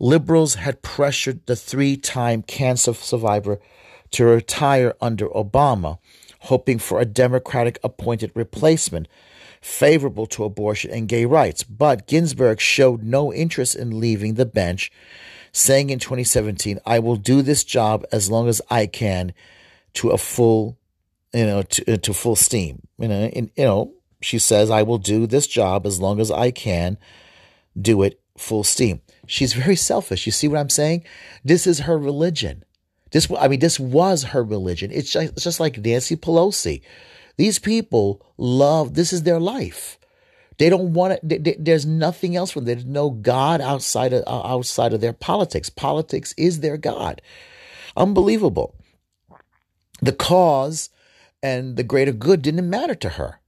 Liberals 0.00 0.54
had 0.54 0.82
pressured 0.82 1.44
the 1.46 1.56
three-time 1.56 2.42
cancer 2.42 2.94
survivor 2.94 3.60
to 4.12 4.24
retire 4.24 4.94
under 5.00 5.28
Obama, 5.28 5.98
hoping 6.42 6.78
for 6.78 7.00
a 7.00 7.04
Democratic 7.04 7.78
appointed 7.84 8.32
replacement 8.34 9.06
favorable 9.60 10.26
to 10.26 10.44
abortion 10.44 10.90
and 10.90 11.08
gay 11.08 11.24
rights, 11.24 11.62
but 11.62 12.06
Ginsburg 12.06 12.60
showed 12.60 13.02
no 13.02 13.32
interest 13.32 13.74
in 13.74 14.00
leaving 14.00 14.34
the 14.34 14.46
bench, 14.46 14.92
saying 15.52 15.90
in 15.90 15.98
2017, 15.98 16.78
"I 16.86 16.98
will 16.98 17.16
do 17.16 17.42
this 17.42 17.64
job 17.64 18.06
as 18.12 18.30
long 18.30 18.48
as 18.48 18.62
I 18.70 18.86
can 18.86 19.32
to 19.94 20.10
a 20.10 20.18
full, 20.18 20.78
you 21.32 21.46
know, 21.46 21.62
to, 21.62 21.94
uh, 21.94 21.96
to 21.96 22.12
full 22.12 22.36
steam." 22.36 22.86
You 22.98 23.08
know, 23.08 23.30
and, 23.34 23.50
you 23.56 23.64
know, 23.64 23.92
she 24.20 24.38
says, 24.38 24.70
"I 24.70 24.82
will 24.82 24.98
do 24.98 25.26
this 25.26 25.46
job 25.46 25.86
as 25.86 26.00
long 26.00 26.20
as 26.20 26.30
I 26.30 26.50
can 26.50 26.98
do 27.80 28.02
it 28.02 28.20
full 28.36 28.64
steam." 28.64 29.00
She's 29.26 29.52
very 29.52 29.76
selfish. 29.76 30.26
You 30.26 30.32
see 30.32 30.48
what 30.48 30.58
I'm 30.58 30.70
saying? 30.70 31.04
This 31.44 31.66
is 31.66 31.80
her 31.80 31.98
religion. 31.98 32.64
This, 33.10 33.28
I 33.38 33.48
mean, 33.48 33.60
this 33.60 33.80
was 33.80 34.22
her 34.24 34.42
religion. 34.42 34.90
It's 34.92 35.10
just, 35.12 35.32
it's 35.32 35.44
just 35.44 35.60
like 35.60 35.78
Nancy 35.78 36.16
Pelosi. 36.16 36.82
These 37.38 37.60
people 37.60 38.20
love, 38.36 38.94
this 38.94 39.12
is 39.12 39.22
their 39.22 39.40
life. 39.40 39.98
They 40.58 40.68
don't 40.68 40.92
want 40.92 41.20
it. 41.22 41.64
There's 41.64 41.86
nothing 41.86 42.34
else 42.34 42.50
for 42.50 42.60
them. 42.60 42.66
There's 42.66 42.84
no 42.84 43.10
God 43.10 43.60
outside 43.60 44.12
of, 44.12 44.24
uh, 44.26 44.42
outside 44.42 44.92
of 44.92 45.00
their 45.00 45.12
politics. 45.12 45.70
Politics 45.70 46.34
is 46.36 46.60
their 46.60 46.76
God. 46.76 47.22
Unbelievable. 47.96 48.74
The 50.02 50.12
cause 50.12 50.90
and 51.40 51.76
the 51.76 51.84
greater 51.84 52.12
good 52.12 52.42
didn't 52.42 52.68
matter 52.68 52.96
to 52.96 53.10
her. 53.10 53.40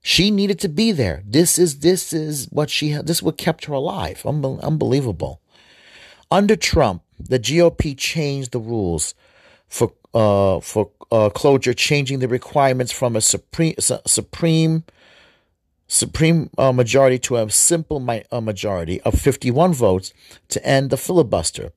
She 0.00 0.30
needed 0.30 0.58
to 0.60 0.68
be 0.68 0.92
there. 0.92 1.22
This 1.26 1.58
is 1.58 1.80
this 1.80 2.12
is 2.12 2.46
what 2.46 2.70
she 2.70 2.92
this 2.92 3.18
is 3.18 3.22
what 3.22 3.36
kept 3.36 3.66
her 3.66 3.74
alive. 3.74 4.24
Unbelievable. 4.24 5.42
Under 6.30 6.56
Trump, 6.56 7.02
the 7.18 7.38
GOP 7.38 7.96
changed 7.98 8.52
the 8.52 8.60
rules 8.60 9.14
for 9.68 9.92
uh, 10.16 10.60
for 10.60 10.90
uh, 11.12 11.28
cloture, 11.30 11.74
changing 11.74 12.20
the 12.20 12.28
requirements 12.28 12.90
from 12.90 13.14
a 13.16 13.20
supreme 13.20 13.74
supreme 13.78 14.84
Supreme 15.88 16.50
uh, 16.58 16.72
majority 16.72 17.18
to 17.20 17.36
a 17.36 17.48
simple 17.48 18.00
mi- 18.00 18.24
uh, 18.32 18.40
majority 18.40 19.00
of 19.02 19.14
51 19.14 19.72
votes 19.72 20.12
to 20.48 20.64
end 20.66 20.90
the 20.90 20.96
filibuster, 20.96 21.72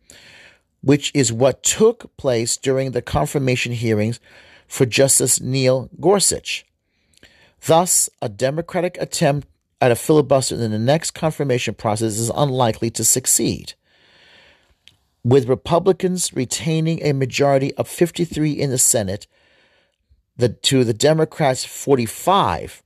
which 0.81 1.12
is 1.13 1.31
what 1.31 1.62
took 1.62 2.15
place 2.17 2.58
during 2.58 2.91
the 2.91 3.03
confirmation 3.03 3.72
hearings 3.72 4.19
for 4.67 4.88
Justice 4.88 5.39
Neil 5.39 5.91
Gorsuch. 6.00 6.65
Thus, 7.67 8.10
a 8.19 8.29
Democratic 8.29 8.98
attempt 9.00 9.48
at 9.79 9.91
a 9.91 9.96
filibuster 9.96 10.55
in 10.55 10.72
the 10.72 10.79
next 10.79 11.12
confirmation 11.12 11.75
process 11.75 12.17
is 12.17 12.31
unlikely 12.34 12.89
to 12.91 13.03
succeed. 13.03 13.74
With 15.24 15.50
Republicans 15.50 16.34
retaining 16.34 17.02
a 17.04 17.14
majority 17.14 17.74
of 17.76 17.88
53 17.88 18.52
in 18.52 18.70
the 18.70 18.78
Senate 18.78 19.28
the, 20.38 20.50
to 20.50 20.84
the 20.84 20.94
Democrats' 20.94 21.66
45, 21.66 22.82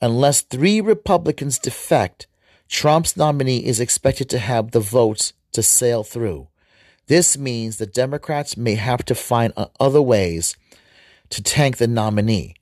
unless 0.00 0.40
three 0.40 0.80
Republicans 0.80 1.58
defect, 1.58 2.26
Trump's 2.68 3.16
nominee 3.16 3.64
is 3.64 3.78
expected 3.78 4.28
to 4.30 4.38
have 4.38 4.72
the 4.72 4.80
votes 4.80 5.32
to 5.52 5.62
sail 5.62 6.02
through. 6.02 6.48
This 7.06 7.38
means 7.38 7.76
the 7.76 7.86
Democrats 7.86 8.56
may 8.56 8.74
have 8.74 9.04
to 9.04 9.14
find 9.14 9.52
uh, 9.56 9.66
other 9.78 10.02
ways 10.02 10.56
to 11.30 11.42
tank 11.42 11.76
the 11.76 11.86
nominee 11.86 12.56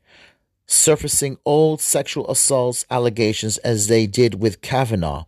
surfacing 0.72 1.36
old 1.44 1.80
sexual 1.80 2.28
assaults 2.30 2.86
allegations 2.90 3.58
as 3.58 3.88
they 3.88 4.06
did 4.06 4.40
with 4.40 4.62
Kavanaugh 4.62 5.24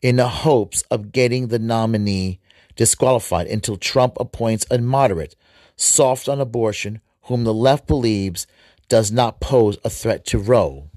in 0.00 0.16
the 0.16 0.28
hopes 0.28 0.82
of 0.90 1.12
getting 1.12 1.48
the 1.48 1.58
nominee 1.58 2.40
disqualified 2.76 3.46
until 3.46 3.76
Trump 3.76 4.16
appoints 4.18 4.66
a 4.70 4.78
moderate, 4.78 5.36
soft 5.76 6.28
on 6.28 6.40
abortion, 6.40 7.00
whom 7.22 7.44
the 7.44 7.54
left 7.54 7.86
believes 7.86 8.46
does 8.88 9.10
not 9.10 9.40
pose 9.40 9.78
a 9.84 9.90
threat 9.90 10.24
to 10.26 10.38
Roe. 10.38 10.90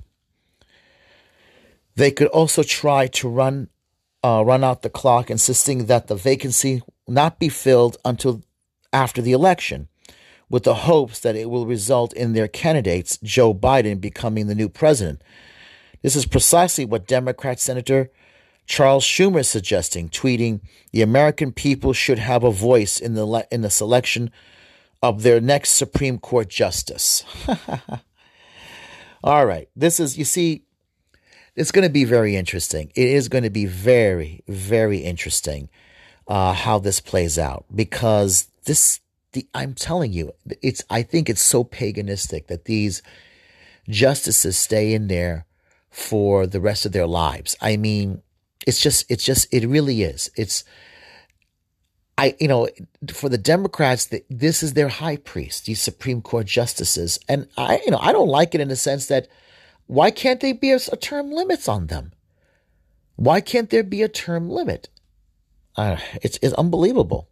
They 1.96 2.12
could 2.12 2.27
also 2.27 2.63
try 2.63 3.08
to 3.08 3.29
run 3.29 3.70
uh, 4.24 4.44
run 4.44 4.63
out 4.63 4.82
the 4.82 4.89
clock, 4.89 5.29
insisting 5.29 5.86
that 5.86 6.08
the 6.08 6.15
vacancy 6.15 6.82
not 7.08 7.38
be 7.38 7.48
filled 7.48 7.96
until 8.03 8.41
after 8.91 9.22
the 9.22 9.34
election 9.34 9.88
with 10.50 10.63
the 10.63 10.74
hopes 10.74 11.20
that 11.20 11.36
it 11.36 11.50
will 11.50 11.65
result 11.65 12.12
in 12.13 12.34
their 12.34 12.48
candidates, 12.48 13.20
Joe 13.22 13.53
Biden, 13.53 14.01
becoming 14.01 14.48
the 14.48 14.55
new 14.55 14.70
president. 14.70 15.22
This 16.01 16.15
is 16.15 16.25
precisely 16.25 16.86
what 16.86 17.08
Democrat 17.08 17.60
Senator 17.60 18.10
Charles 18.65 19.03
Schumer 19.03 19.45
suggesting, 19.45 20.10
tweeting, 20.10 20.62
"The 20.91 21.01
American 21.01 21.51
people 21.51 21.93
should 21.93 22.19
have 22.19 22.43
a 22.43 22.51
voice 22.51 23.00
in 23.00 23.13
the 23.13 23.25
le- 23.25 23.45
in 23.51 23.62
the 23.62 23.69
selection 23.69 24.31
of 25.01 25.24
their 25.24 25.39
next 25.39 25.72
Supreme 25.72 26.17
Court 26.17 26.50
justice." 26.50 27.24
All 29.24 29.45
right, 29.45 29.69
this 29.75 30.00
is 30.00 30.17
you 30.17 30.25
see, 30.25 30.63
it's 31.55 31.72
going 31.72 31.88
to 31.88 31.93
be 31.93 32.05
very 32.05 32.36
interesting. 32.36 32.91
It 32.95 33.07
is 33.07 33.27
going 33.27 33.43
to 33.43 33.50
be 33.50 33.65
very, 33.65 34.43
very 34.48 35.00
interesting 35.00 35.69
uh, 36.27 36.53
how 36.53 36.79
this 36.79 37.00
plays 37.00 37.38
out 37.38 37.65
because 37.74 38.48
this 38.65 39.00
the, 39.36 39.48
I'm 39.53 39.74
telling 39.74 40.13
you, 40.13 40.31
it's, 40.62 40.84
I 40.89 41.03
think 41.03 41.29
it's 41.29 41.41
so 41.41 41.63
paganistic 41.63 42.48
that 42.48 42.65
these 42.65 43.03
justices 43.88 44.57
stay 44.57 44.93
in 44.93 45.07
there 45.07 45.45
for 45.91 46.48
the 46.48 46.62
rest 46.62 46.86
of 46.86 46.93
their 46.93 47.05
lives. 47.05 47.55
I 47.62 47.77
mean, 47.77 48.22
it's 48.66 48.80
just, 48.80 49.10
it's 49.10 49.24
just, 49.24 49.48
it 49.54 49.68
really 49.68 50.04
is. 50.04 50.30
It's, 50.36 50.64
I, 52.18 52.36
you 52.40 52.48
know, 52.48 52.70
for 53.12 53.30
the 53.30 53.38
Democrats, 53.38 54.10
this 54.30 54.64
is 54.64 54.74
their 54.74 54.88
high 54.88 55.18
priest, 55.18 55.66
these 55.66 55.82
Supreme 55.82 56.22
Court 56.22 56.46
justices. 56.46 57.20
And 57.28 57.48
I, 57.58 57.82
you 57.86 57.92
know, 57.92 58.00
I 58.00 58.14
don't 58.14 58.30
like 58.30 58.56
it 58.56 58.62
in 58.62 58.70
the 58.70 58.76
sense 58.76 59.08
that 59.08 59.28
why 59.88 60.12
can't 60.12 60.40
they 60.40 60.54
be 60.54 60.72
a, 60.72 60.80
a 60.92 60.98
term 60.98 61.32
limits 61.32 61.68
on 61.68 61.88
them? 61.88 62.14
Why 63.18 63.42
can't 63.42 63.70
there 63.70 63.84
be 63.84 64.02
a 64.02 64.10
term 64.10 64.50
limit? 64.50 64.90
Uh, 65.76 65.98
it's, 66.22 66.40
it's 66.42 66.54
unbelievable. 66.54 67.28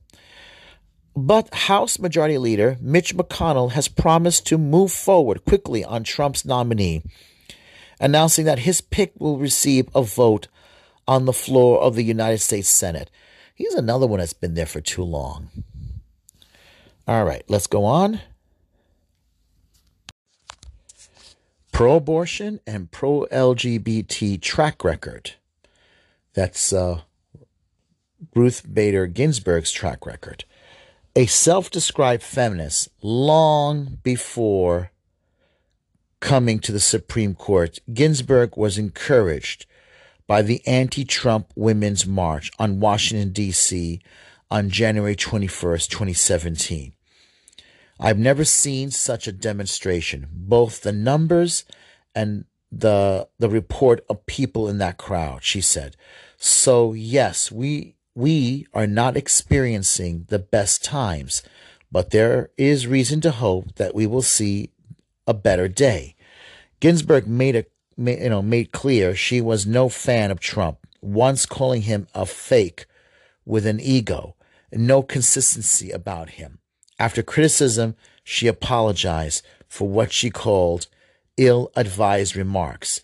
But 1.15 1.53
House 1.53 1.99
Majority 1.99 2.37
Leader 2.37 2.77
Mitch 2.81 3.15
McConnell 3.15 3.71
has 3.71 3.87
promised 3.87 4.47
to 4.47 4.57
move 4.57 4.91
forward 4.91 5.45
quickly 5.45 5.85
on 5.85 6.03
Trump's 6.03 6.43
nominee, 6.43 7.03
announcing 7.99 8.45
that 8.45 8.59
his 8.59 8.81
pick 8.81 9.13
will 9.19 9.37
receive 9.37 9.87
a 9.93 10.01
vote 10.01 10.47
on 11.07 11.25
the 11.25 11.33
floor 11.33 11.81
of 11.81 11.95
the 11.95 12.03
United 12.03 12.39
States 12.39 12.69
Senate. 12.69 13.09
He's 13.55 13.73
another 13.73 14.07
one 14.07 14.19
that's 14.19 14.33
been 14.33 14.53
there 14.55 14.65
for 14.65 14.81
too 14.81 15.03
long. 15.03 15.49
All 17.07 17.25
right, 17.25 17.43
let's 17.47 17.67
go 17.67 17.85
on. 17.85 18.21
Pro 21.71 21.95
abortion 21.97 22.59
and 22.65 22.91
pro 22.91 23.25
LGBT 23.31 24.41
track 24.41 24.83
record. 24.83 25.33
That's 26.33 26.71
uh, 26.71 27.01
Ruth 28.35 28.63
Bader 28.71 29.07
Ginsburg's 29.07 29.71
track 29.71 30.05
record 30.05 30.45
a 31.15 31.25
self 31.25 31.69
described 31.69 32.23
feminist 32.23 32.89
long 33.01 33.99
before 34.03 34.91
coming 36.19 36.59
to 36.59 36.71
the 36.71 36.79
Supreme 36.79 37.35
Court, 37.35 37.79
Ginsburg 37.93 38.57
was 38.57 38.77
encouraged 38.77 39.65
by 40.27 40.41
the 40.41 40.65
anti 40.67 41.03
Trump 41.05 41.51
Women's 41.55 42.05
March 42.05 42.51
on 42.59 42.79
Washington, 42.79 43.31
D.C. 43.31 44.01
on 44.49 44.69
January 44.69 45.15
21st, 45.15 45.89
2017. 45.89 46.93
I've 47.99 48.19
never 48.19 48.43
seen 48.43 48.91
such 48.91 49.27
a 49.27 49.31
demonstration, 49.31 50.27
both 50.31 50.81
the 50.81 50.91
numbers 50.91 51.63
and 52.15 52.45
the 52.71 53.27
the 53.37 53.49
report 53.49 54.03
of 54.09 54.25
people 54.25 54.67
in 54.67 54.79
that 54.79 54.97
crowd, 54.97 55.43
she 55.43 55.61
said. 55.61 55.95
So 56.37 56.93
yes, 56.93 57.51
we 57.51 57.95
we 58.15 58.67
are 58.73 58.87
not 58.87 59.15
experiencing 59.15 60.25
the 60.29 60.39
best 60.39 60.83
times, 60.83 61.43
but 61.91 62.09
there 62.09 62.49
is 62.57 62.87
reason 62.87 63.21
to 63.21 63.31
hope 63.31 63.75
that 63.75 63.95
we 63.95 64.07
will 64.07 64.21
see 64.21 64.71
a 65.27 65.33
better 65.33 65.67
day. 65.67 66.15
Ginsburg 66.79 67.27
made 67.27 67.55
a 67.55 67.65
you 67.97 68.29
know 68.29 68.41
made 68.41 68.71
clear 68.71 69.15
she 69.15 69.41
was 69.41 69.65
no 69.65 69.89
fan 69.89 70.31
of 70.31 70.39
Trump, 70.39 70.79
once 71.01 71.45
calling 71.45 71.83
him 71.83 72.07
a 72.13 72.25
fake 72.25 72.85
with 73.45 73.65
an 73.65 73.79
ego 73.79 74.35
and 74.71 74.87
no 74.87 75.03
consistency 75.03 75.91
about 75.91 76.31
him. 76.31 76.59
After 76.99 77.21
criticism, 77.21 77.95
she 78.23 78.47
apologized 78.47 79.45
for 79.67 79.87
what 79.87 80.11
she 80.11 80.29
called 80.29 80.87
ill-advised 81.37 82.35
remarks. 82.35 83.01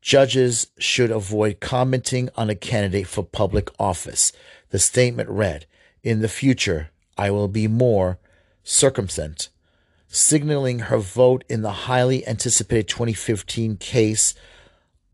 Judges 0.00 0.68
should 0.78 1.10
avoid 1.10 1.60
commenting 1.60 2.28
on 2.36 2.50
a 2.50 2.54
candidate 2.54 3.06
for 3.06 3.24
public 3.24 3.70
office. 3.78 4.32
The 4.70 4.78
statement 4.78 5.28
read, 5.28 5.66
In 6.02 6.20
the 6.20 6.28
future, 6.28 6.90
I 7.16 7.30
will 7.30 7.48
be 7.48 7.68
more 7.68 8.18
circumspect, 8.62 9.50
signaling 10.14 10.78
her 10.78 10.98
vote 10.98 11.44
in 11.48 11.62
the 11.62 11.72
highly 11.72 12.26
anticipated 12.26 12.88
2015 12.88 13.76
case 13.78 14.34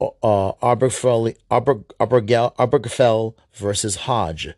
uh, 0.00 0.52
versus 3.54 3.96
Hodge 3.96 4.48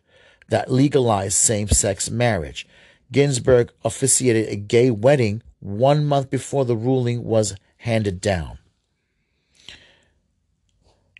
that 0.49 0.71
legalized 0.71 1.33
same 1.35 1.67
sex 1.69 2.09
marriage. 2.09 2.67
Ginsburg 3.11 3.71
officiated 3.85 4.49
a 4.49 4.55
gay 4.55 4.91
wedding 4.91 5.41
one 5.59 6.05
month 6.05 6.29
before 6.29 6.65
the 6.65 6.75
ruling 6.75 7.23
was 7.23 7.55
handed 7.77 8.19
down. 8.19 8.59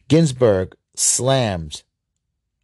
Ginsburg 0.09 0.75
slammed 0.95 1.83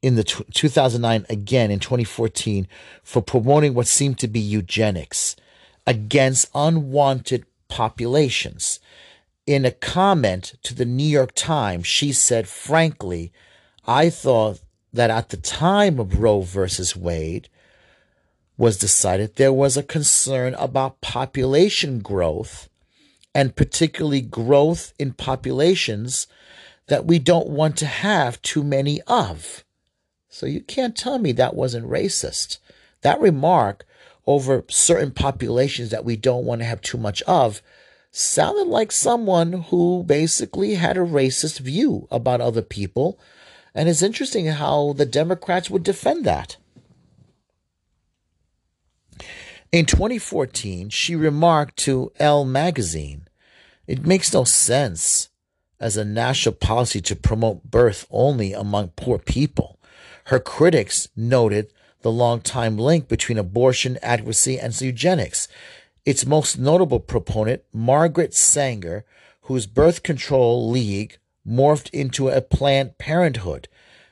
in 0.01 0.15
the 0.15 0.23
t- 0.23 0.43
2009 0.53 1.25
again 1.29 1.71
in 1.71 1.79
2014 1.79 2.67
for 3.03 3.21
promoting 3.21 3.73
what 3.73 3.87
seemed 3.87 4.17
to 4.19 4.27
be 4.27 4.39
eugenics 4.39 5.35
against 5.89 6.47
unwanted 6.53 7.43
populations. 7.67 8.79
In 9.47 9.65
a 9.65 9.71
comment 9.71 10.53
to 10.61 10.75
the 10.75 10.85
New 10.85 11.03
York 11.03 11.33
Times, 11.33 11.87
she 11.87 12.13
said, 12.13 12.47
frankly, 12.47 13.33
I 13.87 14.11
thought 14.11 14.61
that 14.93 15.09
at 15.09 15.29
the 15.29 15.37
time 15.37 15.99
of 15.99 16.19
Roe 16.19 16.41
versus 16.41 16.95
Wade 16.95 17.49
was 18.55 18.77
decided, 18.77 19.35
there 19.35 19.51
was 19.51 19.77
a 19.77 19.83
concern 19.83 20.53
about 20.59 21.01
population 21.01 22.01
growth 22.01 22.69
and 23.33 23.55
particularly 23.55 24.21
growth 24.21 24.93
in 24.99 25.13
populations 25.13 26.27
that 26.85 27.05
we 27.05 27.17
don't 27.17 27.47
want 27.47 27.77
to 27.77 27.87
have 27.87 28.39
too 28.43 28.63
many 28.63 29.01
of. 29.07 29.63
So 30.29 30.45
you 30.45 30.61
can't 30.61 30.95
tell 30.95 31.17
me 31.17 31.31
that 31.31 31.55
wasn't 31.55 31.89
racist. 31.89 32.59
That 33.01 33.19
remark 33.19 33.87
over 34.25 34.63
certain 34.69 35.11
populations 35.11 35.89
that 35.89 36.05
we 36.05 36.15
don't 36.15 36.45
want 36.45 36.61
to 36.61 36.65
have 36.65 36.81
too 36.81 36.97
much 36.97 37.21
of 37.23 37.61
sounded 38.11 38.67
like 38.67 38.91
someone 38.91 39.53
who 39.53 40.03
basically 40.03 40.75
had 40.75 40.97
a 40.97 41.01
racist 41.01 41.59
view 41.59 42.07
about 42.11 42.41
other 42.41 42.61
people. 42.61 43.19
And 43.75 43.87
it's 43.87 44.01
interesting 44.01 44.47
how 44.47 44.93
the 44.93 45.05
Democrats 45.05 45.69
would 45.69 45.83
defend 45.83 46.25
that. 46.25 46.57
In 49.71 49.85
2014, 49.85 50.89
she 50.89 51.15
remarked 51.15 51.77
to 51.77 52.11
Elle 52.19 52.45
magazine, 52.45 53.27
It 53.85 54.05
makes 54.05 54.33
no 54.33 54.43
sense 54.43 55.29
as 55.79 55.95
a 55.95 56.03
national 56.03 56.55
policy 56.55 57.01
to 57.01 57.15
promote 57.15 57.69
birth 57.69 58.07
only 58.09 58.53
among 58.53 58.89
poor 58.89 59.19
people. 59.19 59.79
Her 60.25 60.39
critics 60.39 61.07
noted 61.15 61.71
the 62.01 62.11
long-time 62.11 62.77
link 62.77 63.07
between 63.07 63.37
abortion 63.37 63.97
advocacy 64.01 64.59
and 64.59 64.79
eugenics. 64.81 65.47
Its 66.05 66.25
most 66.25 66.57
notable 66.57 66.99
proponent, 66.99 67.63
Margaret 67.73 68.33
Sanger, 68.33 69.05
whose 69.43 69.65
birth 69.65 70.03
control 70.03 70.69
league 70.69 71.17
morphed 71.47 71.89
into 71.91 72.29
a 72.29 72.41
Planned 72.41 72.97
Parenthood, 72.97 73.67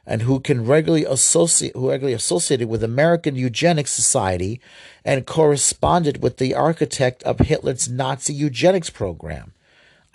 and 0.06 0.22
who 0.22 0.40
can 0.40 0.66
regularly 0.66 1.06
associate 1.06 1.76
who 1.76 1.90
regularly 1.90 2.14
associated 2.14 2.70
with 2.70 2.84
American 2.84 3.36
Eugenics 3.36 3.92
Society 3.92 4.62
and 5.04 5.26
corresponded 5.26 6.24
with 6.24 6.38
the 6.38 6.56
architect 6.56 7.22
of 7.24 7.40
Hitler's 7.40 7.90
Nazi 7.90 8.34
eugenics 8.34 8.90
program. 8.90 9.54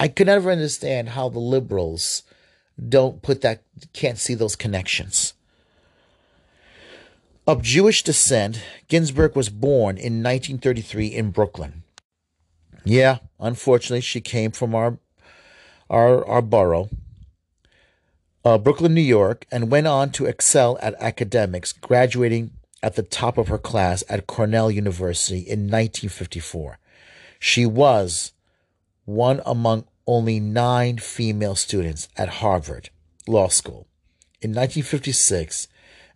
I 0.00 0.08
could 0.08 0.26
never 0.26 0.50
understand 0.50 1.10
how 1.10 1.28
the 1.28 1.38
liberals 1.38 2.22
don't 2.88 3.22
put 3.22 3.42
that 3.42 3.62
can't 3.92 4.18
see 4.18 4.34
those 4.34 4.56
connections. 4.56 5.34
Of 7.52 7.60
Jewish 7.60 8.02
descent, 8.02 8.62
Ginsburg 8.88 9.36
was 9.36 9.50
born 9.50 9.98
in 9.98 10.22
1933 10.22 11.08
in 11.08 11.32
Brooklyn. 11.32 11.82
Yeah, 12.82 13.18
unfortunately, 13.38 14.00
she 14.00 14.22
came 14.22 14.52
from 14.52 14.74
our 14.74 14.96
our 15.90 16.26
our 16.26 16.40
borough, 16.40 16.88
uh, 18.42 18.56
Brooklyn, 18.56 18.94
New 18.94 19.02
York, 19.02 19.44
and 19.52 19.70
went 19.70 19.86
on 19.86 20.12
to 20.12 20.24
excel 20.24 20.78
at 20.80 20.94
academics, 20.98 21.74
graduating 21.74 22.52
at 22.82 22.96
the 22.96 23.02
top 23.02 23.36
of 23.36 23.48
her 23.48 23.58
class 23.58 24.02
at 24.08 24.26
Cornell 24.26 24.70
University 24.70 25.40
in 25.40 25.68
1954. 25.68 26.78
She 27.38 27.66
was 27.66 28.32
one 29.04 29.42
among 29.44 29.84
only 30.06 30.40
nine 30.40 30.96
female 30.96 31.56
students 31.56 32.08
at 32.16 32.40
Harvard 32.40 32.88
Law 33.26 33.48
School. 33.48 33.86
In 34.40 34.52
1956, 34.52 35.68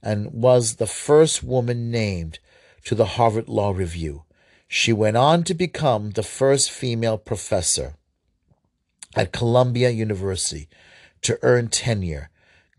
and 0.06 0.32
was 0.32 0.76
the 0.76 0.86
first 0.86 1.42
woman 1.42 1.90
named 1.90 2.38
to 2.84 2.94
the 2.94 3.16
Harvard 3.16 3.48
Law 3.48 3.72
Review. 3.72 4.22
She 4.68 4.92
went 4.92 5.16
on 5.16 5.42
to 5.42 5.52
become 5.52 6.10
the 6.10 6.22
first 6.22 6.70
female 6.70 7.18
professor 7.18 7.94
at 9.16 9.32
Columbia 9.32 9.90
University 9.90 10.68
to 11.22 11.40
earn 11.42 11.66
tenure, 11.66 12.30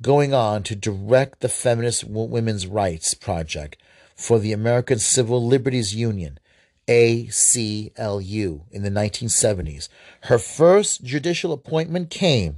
going 0.01 0.34
on 0.34 0.63
to 0.63 0.75
direct 0.75 1.41
the 1.41 1.50
Feminist 1.50 2.05
Women's 2.05 2.65
Rights 2.65 3.13
Project 3.13 3.75
for 4.15 4.39
the 4.39 4.53
American 4.53 4.98
Civil 4.98 5.46
Liberties 5.46 5.93
Union, 5.93 6.39
ACLU, 6.88 8.62
in 8.72 8.84
the 8.84 8.89
1970s. 8.89 9.89
Her 10.22 10.39
first 10.39 11.03
judicial 11.03 11.51
appointment 11.51 12.10
came 12.10 12.55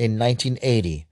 in 0.00 0.18
1980 0.18 1.06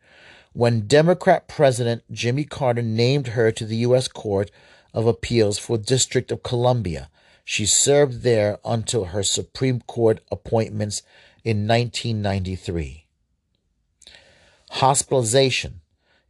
when 0.58 0.88
Democrat 0.88 1.46
President 1.46 2.02
Jimmy 2.10 2.42
Carter 2.42 2.82
named 2.82 3.28
her 3.28 3.52
to 3.52 3.64
the 3.64 3.76
U.S. 3.76 4.08
Court 4.08 4.50
of 4.92 5.06
Appeals 5.06 5.56
for 5.56 5.78
District 5.78 6.32
of 6.32 6.42
Columbia. 6.42 7.10
She 7.44 7.64
served 7.64 8.22
there 8.22 8.58
until 8.64 9.04
her 9.04 9.22
Supreme 9.22 9.82
Court 9.82 10.18
appointments 10.32 11.02
in 11.44 11.68
1993. 11.68 13.06
Hospitalization. 14.70 15.80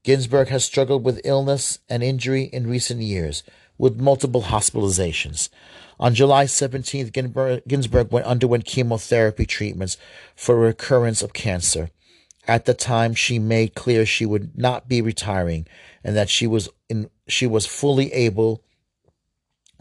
Ginsburg 0.02 0.48
has 0.48 0.62
struggled 0.62 1.06
with 1.06 1.22
illness 1.24 1.78
and 1.88 2.02
injury 2.02 2.50
in 2.52 2.66
recent 2.66 3.00
years, 3.00 3.42
with 3.78 3.98
multiple 3.98 4.42
hospitalizations. 4.42 5.48
On 5.98 6.14
July 6.14 6.44
17th, 6.44 7.62
Ginsburg, 7.66 8.12
went 8.12 8.26
underwent 8.26 8.66
chemotherapy 8.66 9.46
treatments 9.46 9.96
for 10.36 10.54
recurrence 10.54 11.22
of 11.22 11.32
cancer. 11.32 11.88
At 12.48 12.64
the 12.64 12.72
time, 12.72 13.14
she 13.14 13.38
made 13.38 13.74
clear 13.74 14.06
she 14.06 14.24
would 14.24 14.56
not 14.56 14.88
be 14.88 15.02
retiring 15.02 15.66
and 16.02 16.16
that 16.16 16.30
she 16.30 16.46
was 16.46 16.70
in, 16.88 17.10
she 17.28 17.46
was 17.46 17.66
fully 17.66 18.10
able 18.14 18.64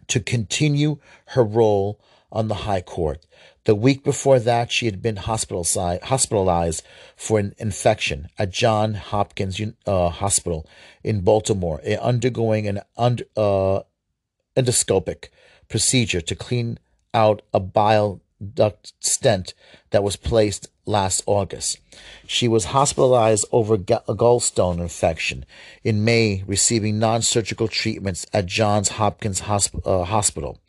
to 0.07 0.19
continue 0.19 0.99
her 1.27 1.43
role 1.43 1.99
on 2.29 2.49
the 2.49 2.55
High 2.55 2.81
Court. 2.81 3.25
The 3.63 3.75
week 3.75 4.03
before 4.03 4.39
that, 4.39 4.71
she 4.71 4.85
had 4.85 5.01
been 5.01 5.17
hospitalized 5.17 6.83
for 7.15 7.39
an 7.39 7.55
infection 7.57 8.29
at 8.37 8.51
John 8.51 8.95
Hopkins 8.95 9.61
uh, 9.85 10.09
Hospital 10.09 10.67
in 11.03 11.21
Baltimore, 11.21 11.81
undergoing 12.01 12.67
an 12.67 12.81
uh, 12.97 13.81
endoscopic 14.55 15.29
procedure 15.69 16.21
to 16.21 16.35
clean 16.35 16.79
out 17.13 17.41
a 17.53 17.59
bile 17.59 18.21
duct 18.53 18.93
stent 18.99 19.53
that 19.91 20.03
was 20.03 20.15
placed 20.15 20.69
last 20.87 21.21
August. 21.25 21.79
She 22.25 22.47
was 22.47 22.65
hospitalized 22.65 23.45
over 23.51 23.75
a 23.75 23.77
gallstone 23.77 24.79
infection 24.79 25.45
in 25.83 26.03
May, 26.03 26.43
receiving 26.47 26.99
non 26.99 27.21
surgical 27.21 27.67
treatments 27.67 28.25
at 28.33 28.45
Johns 28.45 28.89
Hopkins 28.89 29.41
Hosp- 29.41 29.85
uh, 29.85 30.05
Hospital. 30.05 30.59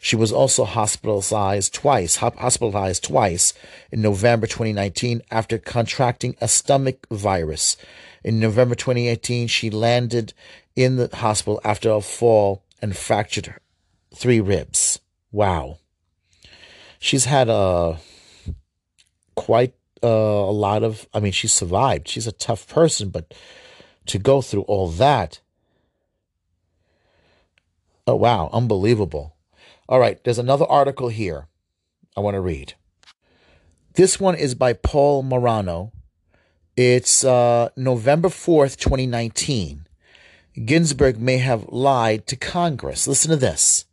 She 0.00 0.16
was 0.16 0.32
also 0.32 0.64
hospitalized 0.64 1.74
twice, 1.74 2.16
hospitalized 2.16 3.04
twice 3.04 3.52
in 3.92 4.02
November 4.02 4.46
2019 4.46 5.22
after 5.30 5.58
contracting 5.58 6.36
a 6.40 6.48
stomach 6.48 7.06
virus. 7.10 7.76
In 8.24 8.40
November 8.40 8.74
2018, 8.74 9.46
she 9.48 9.70
landed 9.70 10.32
in 10.74 10.96
the 10.96 11.08
hospital 11.14 11.60
after 11.64 11.90
a 11.90 12.00
fall 12.00 12.64
and 12.82 12.96
fractured 12.96 13.54
three 14.14 14.40
ribs. 14.40 15.00
Wow 15.30 15.78
she's 16.98 17.26
had 17.26 17.48
a 17.48 17.98
quite 19.36 19.74
uh, 20.02 20.08
a 20.08 20.50
lot 20.50 20.82
of. 20.82 21.06
I 21.14 21.20
mean, 21.20 21.32
she 21.32 21.46
survived. 21.46 22.08
She's 22.08 22.26
a 22.26 22.32
tough 22.32 22.66
person, 22.66 23.10
but 23.10 23.32
to 24.06 24.18
go 24.18 24.40
through 24.40 24.62
all 24.62 24.88
that. 24.88 25.40
Oh, 28.06 28.16
wow. 28.16 28.50
Unbelievable. 28.52 29.36
All 29.88 30.00
right. 30.00 30.22
There's 30.24 30.38
another 30.38 30.66
article 30.66 31.08
here 31.08 31.48
I 32.16 32.20
want 32.20 32.34
to 32.34 32.40
read. 32.40 32.74
This 33.94 34.20
one 34.20 34.34
is 34.34 34.54
by 34.54 34.72
Paul 34.74 35.22
Murano. 35.22 35.92
It's 36.76 37.24
uh, 37.24 37.70
November 37.76 38.28
4th, 38.28 38.76
2019. 38.76 39.86
Ginsburg 40.64 41.18
may 41.18 41.38
have 41.38 41.66
lied 41.68 42.26
to 42.26 42.36
Congress. 42.36 43.08
Listen 43.08 43.30
to 43.30 43.36
this. 43.36 43.86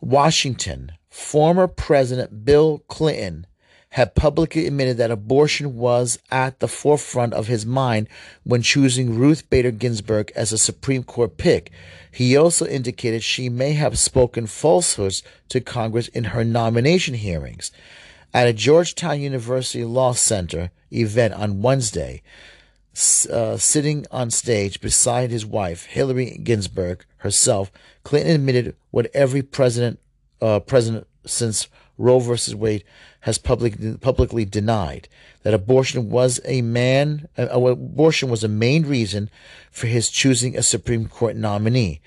Washington, 0.00 0.92
former 1.08 1.66
President 1.66 2.44
Bill 2.44 2.82
Clinton 2.88 3.46
had 3.92 4.14
publicly 4.14 4.66
admitted 4.66 4.96
that 4.96 5.10
abortion 5.10 5.76
was 5.76 6.18
at 6.30 6.60
the 6.60 6.68
forefront 6.68 7.34
of 7.34 7.46
his 7.46 7.66
mind 7.66 8.08
when 8.42 8.62
choosing 8.62 9.18
Ruth 9.18 9.48
Bader 9.50 9.70
Ginsburg 9.70 10.32
as 10.34 10.50
a 10.50 10.58
Supreme 10.58 11.04
Court 11.04 11.36
pick. 11.36 11.70
He 12.10 12.34
also 12.34 12.66
indicated 12.66 13.22
she 13.22 13.50
may 13.50 13.72
have 13.72 13.98
spoken 13.98 14.46
falsehoods 14.46 15.22
to 15.50 15.60
Congress 15.60 16.08
in 16.08 16.24
her 16.24 16.42
nomination 16.42 17.12
hearings. 17.14 17.70
At 18.32 18.48
a 18.48 18.54
Georgetown 18.54 19.20
University 19.20 19.84
Law 19.84 20.12
Center 20.12 20.70
event 20.90 21.34
on 21.34 21.60
Wednesday, 21.60 22.22
uh, 23.30 23.58
sitting 23.58 24.06
on 24.10 24.30
stage 24.30 24.80
beside 24.80 25.30
his 25.30 25.44
wife, 25.44 25.84
Hillary 25.84 26.40
Ginsburg 26.42 27.04
herself, 27.18 27.70
Clinton 28.04 28.36
admitted 28.36 28.74
what 28.90 29.10
every 29.12 29.42
president 29.42 29.98
uh, 30.40 30.60
president 30.60 31.06
since 31.26 31.68
Roe 31.98 32.18
versus 32.18 32.54
Wade 32.54 32.84
has 33.20 33.38
public, 33.38 34.00
publicly 34.00 34.44
denied 34.44 35.08
that 35.42 35.54
abortion 35.54 36.10
was 36.10 36.40
a 36.44 36.62
man 36.62 37.28
uh, 37.38 37.48
abortion 37.48 38.28
was 38.30 38.42
a 38.42 38.48
main 38.48 38.84
reason 38.84 39.30
for 39.70 39.86
his 39.86 40.10
choosing 40.10 40.56
a 40.56 40.62
Supreme 40.62 41.08
Court 41.08 41.36
nominee. 41.36 42.00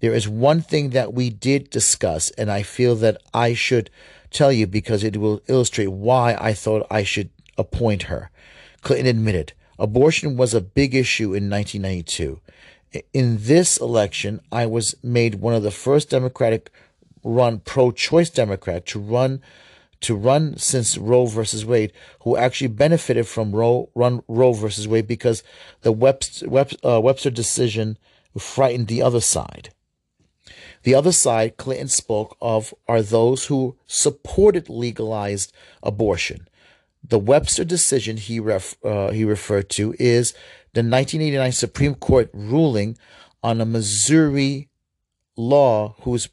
There 0.00 0.14
is 0.14 0.28
one 0.28 0.62
thing 0.62 0.90
that 0.90 1.14
we 1.14 1.30
did 1.30 1.70
discuss, 1.70 2.30
and 2.30 2.50
I 2.50 2.62
feel 2.62 2.96
that 2.96 3.18
I 3.32 3.54
should 3.54 3.88
tell 4.30 4.50
you 4.50 4.66
because 4.66 5.04
it 5.04 5.16
will 5.16 5.42
illustrate 5.46 5.88
why 5.88 6.36
I 6.40 6.54
thought 6.54 6.86
I 6.90 7.04
should 7.04 7.30
appoint 7.56 8.04
her. 8.04 8.30
Clinton 8.80 9.06
admitted 9.06 9.52
abortion 9.78 10.36
was 10.36 10.54
a 10.54 10.60
big 10.60 10.94
issue 10.94 11.34
in 11.34 11.48
1992. 11.48 12.40
In 13.12 13.38
this 13.40 13.78
election, 13.78 14.40
I 14.50 14.66
was 14.66 14.94
made 15.02 15.36
one 15.36 15.54
of 15.54 15.62
the 15.62 15.70
first 15.70 16.10
Democratic 16.10 16.70
run 17.24 17.60
pro-choice 17.60 18.30
Democrat 18.30 18.86
to 18.86 18.98
run 18.98 19.40
to 20.00 20.16
run 20.16 20.56
since 20.56 20.98
Roe 20.98 21.26
versus 21.26 21.64
Wade, 21.64 21.92
who 22.22 22.36
actually 22.36 22.66
benefited 22.68 23.26
from 23.26 23.54
Roe 23.54 23.88
run 23.94 24.22
Roe 24.28 24.52
versus 24.52 24.88
Wade 24.88 25.06
because 25.06 25.42
the 25.82 25.92
Webster, 25.92 26.46
uh, 26.84 27.00
Webster 27.00 27.30
decision 27.30 27.98
frightened 28.36 28.88
the 28.88 29.02
other 29.02 29.20
side. 29.20 29.70
The 30.82 30.94
other 30.94 31.12
side, 31.12 31.56
Clinton 31.56 31.88
spoke 31.88 32.36
of, 32.40 32.74
are 32.88 33.02
those 33.02 33.46
who 33.46 33.76
supported 33.86 34.68
legalized 34.68 35.52
abortion. 35.82 36.48
The 37.04 37.18
Webster 37.18 37.64
decision 37.64 38.16
he 38.16 38.40
ref, 38.40 38.76
uh, 38.84 39.10
he 39.10 39.24
referred 39.24 39.68
to 39.70 39.94
is 39.98 40.32
the 40.72 40.80
1989 40.80 41.52
Supreme 41.52 41.94
Court 41.94 42.30
ruling 42.32 42.96
on 43.42 43.60
a 43.60 43.66
Missouri 43.66 44.68
law 45.36 45.94
whose 46.00 46.28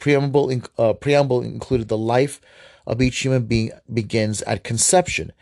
preamble, 0.00 0.50
uh, 0.76 0.94
preamble 0.94 1.42
included 1.42 1.88
the 1.88 1.98
life 1.98 2.40
of 2.86 3.00
each 3.00 3.20
human 3.20 3.44
being 3.44 3.70
begins 3.92 4.42
at 4.42 4.64
conception. 4.64 5.32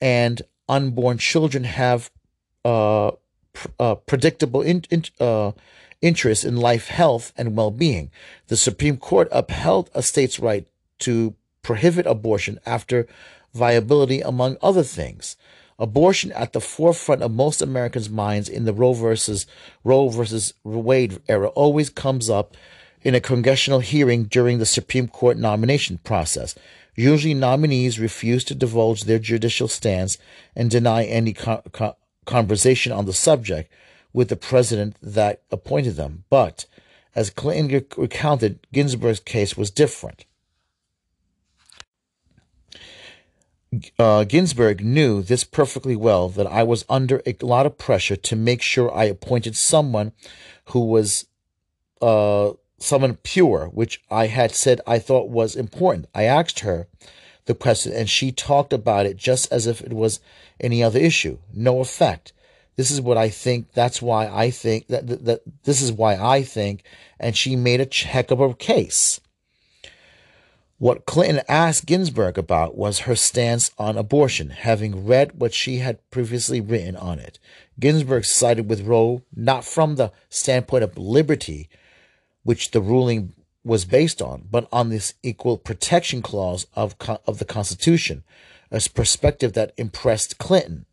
And 0.00 0.42
unborn 0.68 1.18
children 1.18 1.64
have 1.64 2.10
uh, 2.64 3.12
pr- 3.52 3.68
uh, 3.78 3.94
predictable 3.94 4.62
in, 4.62 4.84
in, 4.90 5.04
uh, 5.20 5.52
interest 6.02 6.44
in 6.44 6.56
life, 6.56 6.88
health, 6.88 7.32
and 7.36 7.56
well 7.56 7.70
being. 7.70 8.10
The 8.48 8.56
Supreme 8.56 8.96
Court 8.96 9.28
upheld 9.30 9.90
a 9.94 10.02
state's 10.02 10.40
right 10.40 10.66
to 11.00 11.34
prohibit 11.62 12.06
abortion 12.06 12.58
after 12.66 13.06
viability, 13.54 14.20
among 14.20 14.56
other 14.62 14.82
things. 14.82 15.36
Abortion 15.78 16.32
at 16.32 16.52
the 16.52 16.60
forefront 16.60 17.22
of 17.22 17.30
most 17.30 17.62
Americans' 17.62 18.10
minds 18.10 18.48
in 18.48 18.64
the 18.64 18.72
Roe 18.72 18.94
versus 18.94 19.46
Roe 19.84 20.08
versus 20.08 20.54
Wade 20.64 21.20
era 21.28 21.48
always 21.48 21.88
comes 21.88 22.28
up 22.28 22.56
in 23.08 23.14
a 23.14 23.20
congressional 23.20 23.80
hearing 23.80 24.24
during 24.24 24.58
the 24.58 24.66
Supreme 24.66 25.08
Court 25.08 25.38
nomination 25.38 25.98
process. 26.04 26.54
Usually, 26.94 27.32
nominees 27.32 27.98
refuse 27.98 28.44
to 28.44 28.54
divulge 28.54 29.04
their 29.04 29.18
judicial 29.18 29.66
stance 29.66 30.18
and 30.54 30.70
deny 30.70 31.04
any 31.04 31.32
co- 31.32 31.62
co- 31.72 31.96
conversation 32.26 32.92
on 32.92 33.06
the 33.06 33.14
subject 33.14 33.72
with 34.12 34.28
the 34.28 34.36
president 34.36 34.96
that 35.00 35.40
appointed 35.50 35.96
them. 35.96 36.24
But 36.28 36.66
as 37.14 37.30
Clinton 37.30 37.82
recounted, 37.96 38.66
Ginsburg's 38.74 39.20
case 39.20 39.56
was 39.56 39.70
different. 39.70 40.26
Uh, 43.98 44.24
Ginsburg 44.24 44.84
knew 44.84 45.22
this 45.22 45.44
perfectly 45.44 45.96
well 45.96 46.28
that 46.28 46.46
I 46.46 46.62
was 46.62 46.84
under 46.90 47.22
a 47.24 47.34
lot 47.40 47.64
of 47.64 47.78
pressure 47.78 48.16
to 48.16 48.36
make 48.36 48.60
sure 48.60 48.94
I 48.94 49.04
appointed 49.04 49.56
someone 49.56 50.12
who 50.66 50.80
was 50.80 51.26
uh, 52.02 52.52
someone 52.78 53.16
pure, 53.16 53.66
which 53.66 54.02
I 54.10 54.26
had 54.26 54.52
said 54.52 54.80
I 54.86 54.98
thought 54.98 55.28
was 55.28 55.56
important. 55.56 56.06
I 56.14 56.24
asked 56.24 56.60
her 56.60 56.88
the 57.46 57.54
question, 57.54 57.92
and 57.92 58.08
she 58.08 58.30
talked 58.32 58.72
about 58.72 59.06
it 59.06 59.16
just 59.16 59.50
as 59.52 59.66
if 59.66 59.80
it 59.80 59.92
was 59.92 60.20
any 60.60 60.82
other 60.82 60.98
issue. 60.98 61.38
No 61.52 61.80
effect. 61.80 62.32
This 62.76 62.90
is 62.92 63.00
what 63.00 63.16
I 63.16 63.28
think. 63.28 63.72
That's 63.72 64.00
why 64.00 64.28
I 64.28 64.50
think 64.50 64.86
that, 64.86 65.08
that, 65.08 65.24
that 65.24 65.40
this 65.64 65.82
is 65.82 65.90
why 65.90 66.14
I 66.16 66.42
think. 66.42 66.84
And 67.18 67.36
she 67.36 67.56
made 67.56 67.80
a 67.80 68.06
heck 68.06 68.30
of 68.30 68.40
a 68.40 68.54
case. 68.54 69.20
What 70.78 71.06
Clinton 71.06 71.42
asked 71.48 71.86
Ginsburg 71.86 72.38
about 72.38 72.76
was 72.76 73.00
her 73.00 73.16
stance 73.16 73.72
on 73.78 73.98
abortion, 73.98 74.50
having 74.50 75.06
read 75.06 75.40
what 75.40 75.52
she 75.52 75.78
had 75.78 75.98
previously 76.12 76.60
written 76.60 76.94
on 76.94 77.18
it. 77.18 77.40
Ginsburg 77.80 78.24
sided 78.24 78.70
with 78.70 78.86
Roe 78.86 79.22
not 79.34 79.64
from 79.64 79.96
the 79.96 80.12
standpoint 80.28 80.84
of 80.84 80.96
liberty, 80.96 81.68
which 82.42 82.70
the 82.70 82.80
ruling 82.80 83.34
was 83.64 83.84
based 83.84 84.22
on, 84.22 84.46
but 84.50 84.68
on 84.72 84.88
this 84.88 85.14
equal 85.22 85.58
protection 85.58 86.22
clause 86.22 86.66
of, 86.74 86.96
of 87.26 87.38
the 87.38 87.44
Constitution, 87.44 88.24
a 88.70 88.80
perspective 88.94 89.52
that 89.52 89.72
impressed 89.76 90.38
Clinton. 90.38 90.86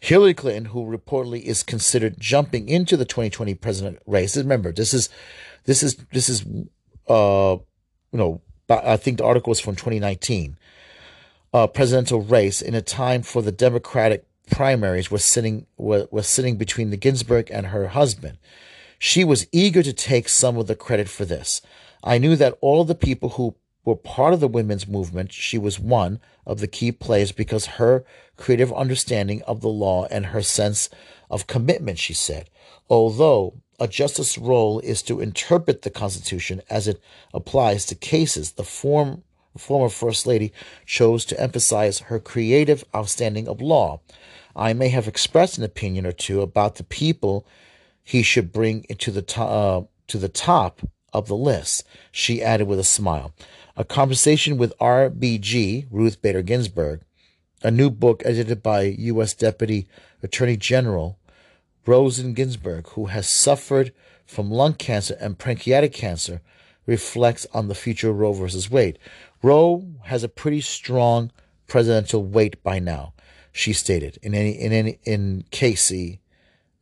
Hillary 0.00 0.34
Clinton, 0.34 0.66
who 0.66 0.84
reportedly 0.84 1.42
is 1.42 1.62
considered 1.62 2.20
jumping 2.20 2.68
into 2.68 2.96
the 2.96 3.04
2020 3.04 3.54
president 3.54 3.98
race, 4.06 4.36
remember 4.36 4.72
this 4.72 4.92
is 4.92 5.08
this 5.64 5.82
is 5.82 5.96
this 6.12 6.28
is 6.28 6.44
uh 7.08 7.56
you 8.12 8.18
know 8.18 8.40
I 8.68 8.96
think 8.96 9.18
the 9.18 9.24
article 9.24 9.52
is 9.52 9.60
from 9.60 9.74
2019 9.74 10.58
uh, 11.52 11.66
presidential 11.66 12.20
race 12.20 12.60
in 12.60 12.74
a 12.74 12.82
time 12.82 13.22
for 13.22 13.40
the 13.40 13.52
Democratic 13.52 14.25
primaries 14.50 15.10
was 15.10 15.24
sitting 15.24 15.66
was, 15.76 16.06
was 16.10 16.26
sitting 16.26 16.56
between 16.56 16.90
the 16.90 16.96
Ginsburg 16.96 17.50
and 17.50 17.66
her 17.66 17.88
husband. 17.88 18.38
She 18.98 19.24
was 19.24 19.46
eager 19.52 19.82
to 19.82 19.92
take 19.92 20.28
some 20.28 20.56
of 20.56 20.66
the 20.66 20.76
credit 20.76 21.08
for 21.08 21.24
this. 21.24 21.60
I 22.02 22.18
knew 22.18 22.36
that 22.36 22.56
all 22.60 22.84
the 22.84 22.94
people 22.94 23.30
who 23.30 23.56
were 23.84 23.96
part 23.96 24.34
of 24.34 24.40
the 24.40 24.48
women's 24.48 24.88
movement, 24.88 25.32
she 25.32 25.58
was 25.58 25.78
one 25.78 26.20
of 26.46 26.60
the 26.60 26.66
key 26.66 26.92
players 26.92 27.32
because 27.32 27.66
her 27.66 28.04
creative 28.36 28.72
understanding 28.72 29.42
of 29.42 29.60
the 29.60 29.68
law 29.68 30.06
and 30.10 30.26
her 30.26 30.42
sense 30.42 30.88
of 31.30 31.46
commitment, 31.46 31.98
she 31.98 32.14
said. 32.14 32.48
Although 32.88 33.54
a 33.78 33.88
justice's 33.88 34.38
role 34.38 34.80
is 34.80 35.02
to 35.02 35.20
interpret 35.20 35.82
the 35.82 35.90
Constitution 35.90 36.62
as 36.70 36.88
it 36.88 37.00
applies 37.34 37.84
to 37.86 37.94
cases, 37.94 38.52
the 38.52 38.64
form, 38.64 39.22
former 39.56 39.88
First 39.88 40.26
Lady 40.26 40.52
chose 40.84 41.24
to 41.26 41.40
emphasize 41.40 42.00
her 42.00 42.18
creative 42.18 42.84
understanding 42.94 43.48
of 43.48 43.60
law. 43.60 44.00
I 44.56 44.72
may 44.72 44.88
have 44.88 45.06
expressed 45.06 45.58
an 45.58 45.64
opinion 45.64 46.06
or 46.06 46.12
two 46.12 46.40
about 46.40 46.76
the 46.76 46.84
people 46.84 47.46
he 48.02 48.22
should 48.22 48.52
bring 48.52 48.84
to 48.84 49.10
the, 49.10 49.22
to- 49.22 49.42
uh, 49.42 49.82
to 50.08 50.18
the 50.18 50.28
top 50.28 50.80
of 51.12 51.28
the 51.28 51.36
list, 51.36 51.84
she 52.10 52.42
added 52.42 52.66
with 52.66 52.78
a 52.78 52.84
smile. 52.84 53.32
A 53.76 53.84
conversation 53.84 54.56
with 54.56 54.76
RBG, 54.78 55.86
Ruth 55.90 56.22
Bader 56.22 56.42
Ginsburg, 56.42 57.02
a 57.62 57.70
new 57.70 57.90
book 57.90 58.22
edited 58.24 58.62
by 58.62 58.82
U.S. 58.82 59.34
Deputy 59.34 59.88
Attorney 60.22 60.56
General 60.56 61.18
Rosen 61.86 62.34
Ginsburg, 62.34 62.88
who 62.90 63.06
has 63.06 63.28
suffered 63.28 63.92
from 64.26 64.50
lung 64.50 64.74
cancer 64.74 65.16
and 65.20 65.38
pancreatic 65.38 65.92
cancer, 65.92 66.42
reflects 66.84 67.46
on 67.52 67.68
the 67.68 67.74
future 67.74 68.10
of 68.10 68.18
Roe 68.18 68.32
versus 68.32 68.70
Wade. 68.70 68.98
Roe 69.42 69.86
has 70.04 70.24
a 70.24 70.28
pretty 70.28 70.60
strong 70.60 71.30
precedential 71.68 72.24
weight 72.24 72.62
by 72.62 72.78
now, 72.78 73.12
she 73.56 73.72
stated 73.72 74.18
in 74.22 74.34
any 74.34 74.50
in 74.50 74.70
any 74.70 74.98
in 75.04 75.42
Casey 75.50 76.20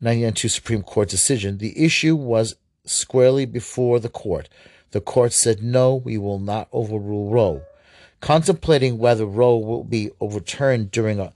1992 0.01 0.49
Supreme 0.49 0.83
Court 0.83 1.09
decision. 1.09 1.59
The 1.59 1.85
issue 1.85 2.17
was 2.17 2.57
squarely 2.85 3.47
before 3.47 4.01
the 4.01 4.09
court. 4.09 4.49
The 4.91 5.01
court 5.01 5.33
said, 5.33 5.63
no, 5.63 5.95
we 5.95 6.19
will 6.19 6.41
not 6.41 6.69
overrule 6.73 7.31
Roe. 7.31 7.63
Contemplating 8.21 8.99
whether 8.99 9.25
Roe 9.25 9.57
will 9.57 9.85
be 9.85 10.11
overturned 10.21 10.91
during 10.91 11.21
a, 11.21 11.33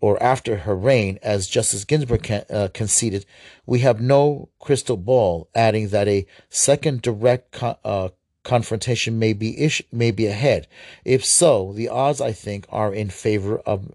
or 0.00 0.20
after 0.22 0.56
her 0.56 0.74
reign, 0.74 1.18
as 1.22 1.46
Justice 1.46 1.84
Ginsburg 1.84 2.22
can, 2.22 2.44
uh, 2.48 2.68
conceded, 2.72 3.26
we 3.66 3.80
have 3.80 4.00
no 4.00 4.48
crystal 4.58 4.96
ball, 4.96 5.48
adding 5.54 5.88
that 5.88 6.08
a 6.08 6.26
second 6.48 7.02
direct 7.02 7.52
co- 7.52 7.78
uh, 7.84 8.08
confrontation 8.44 9.18
may 9.18 9.34
be 9.34 9.58
ish- 9.60 9.82
may 9.92 10.10
be 10.10 10.26
ahead. 10.26 10.66
If 11.04 11.24
so, 11.24 11.72
the 11.74 11.90
odds 11.90 12.20
I 12.22 12.32
think 12.32 12.66
are 12.70 12.94
in 12.94 13.10
favor 13.10 13.58
of 13.58 13.92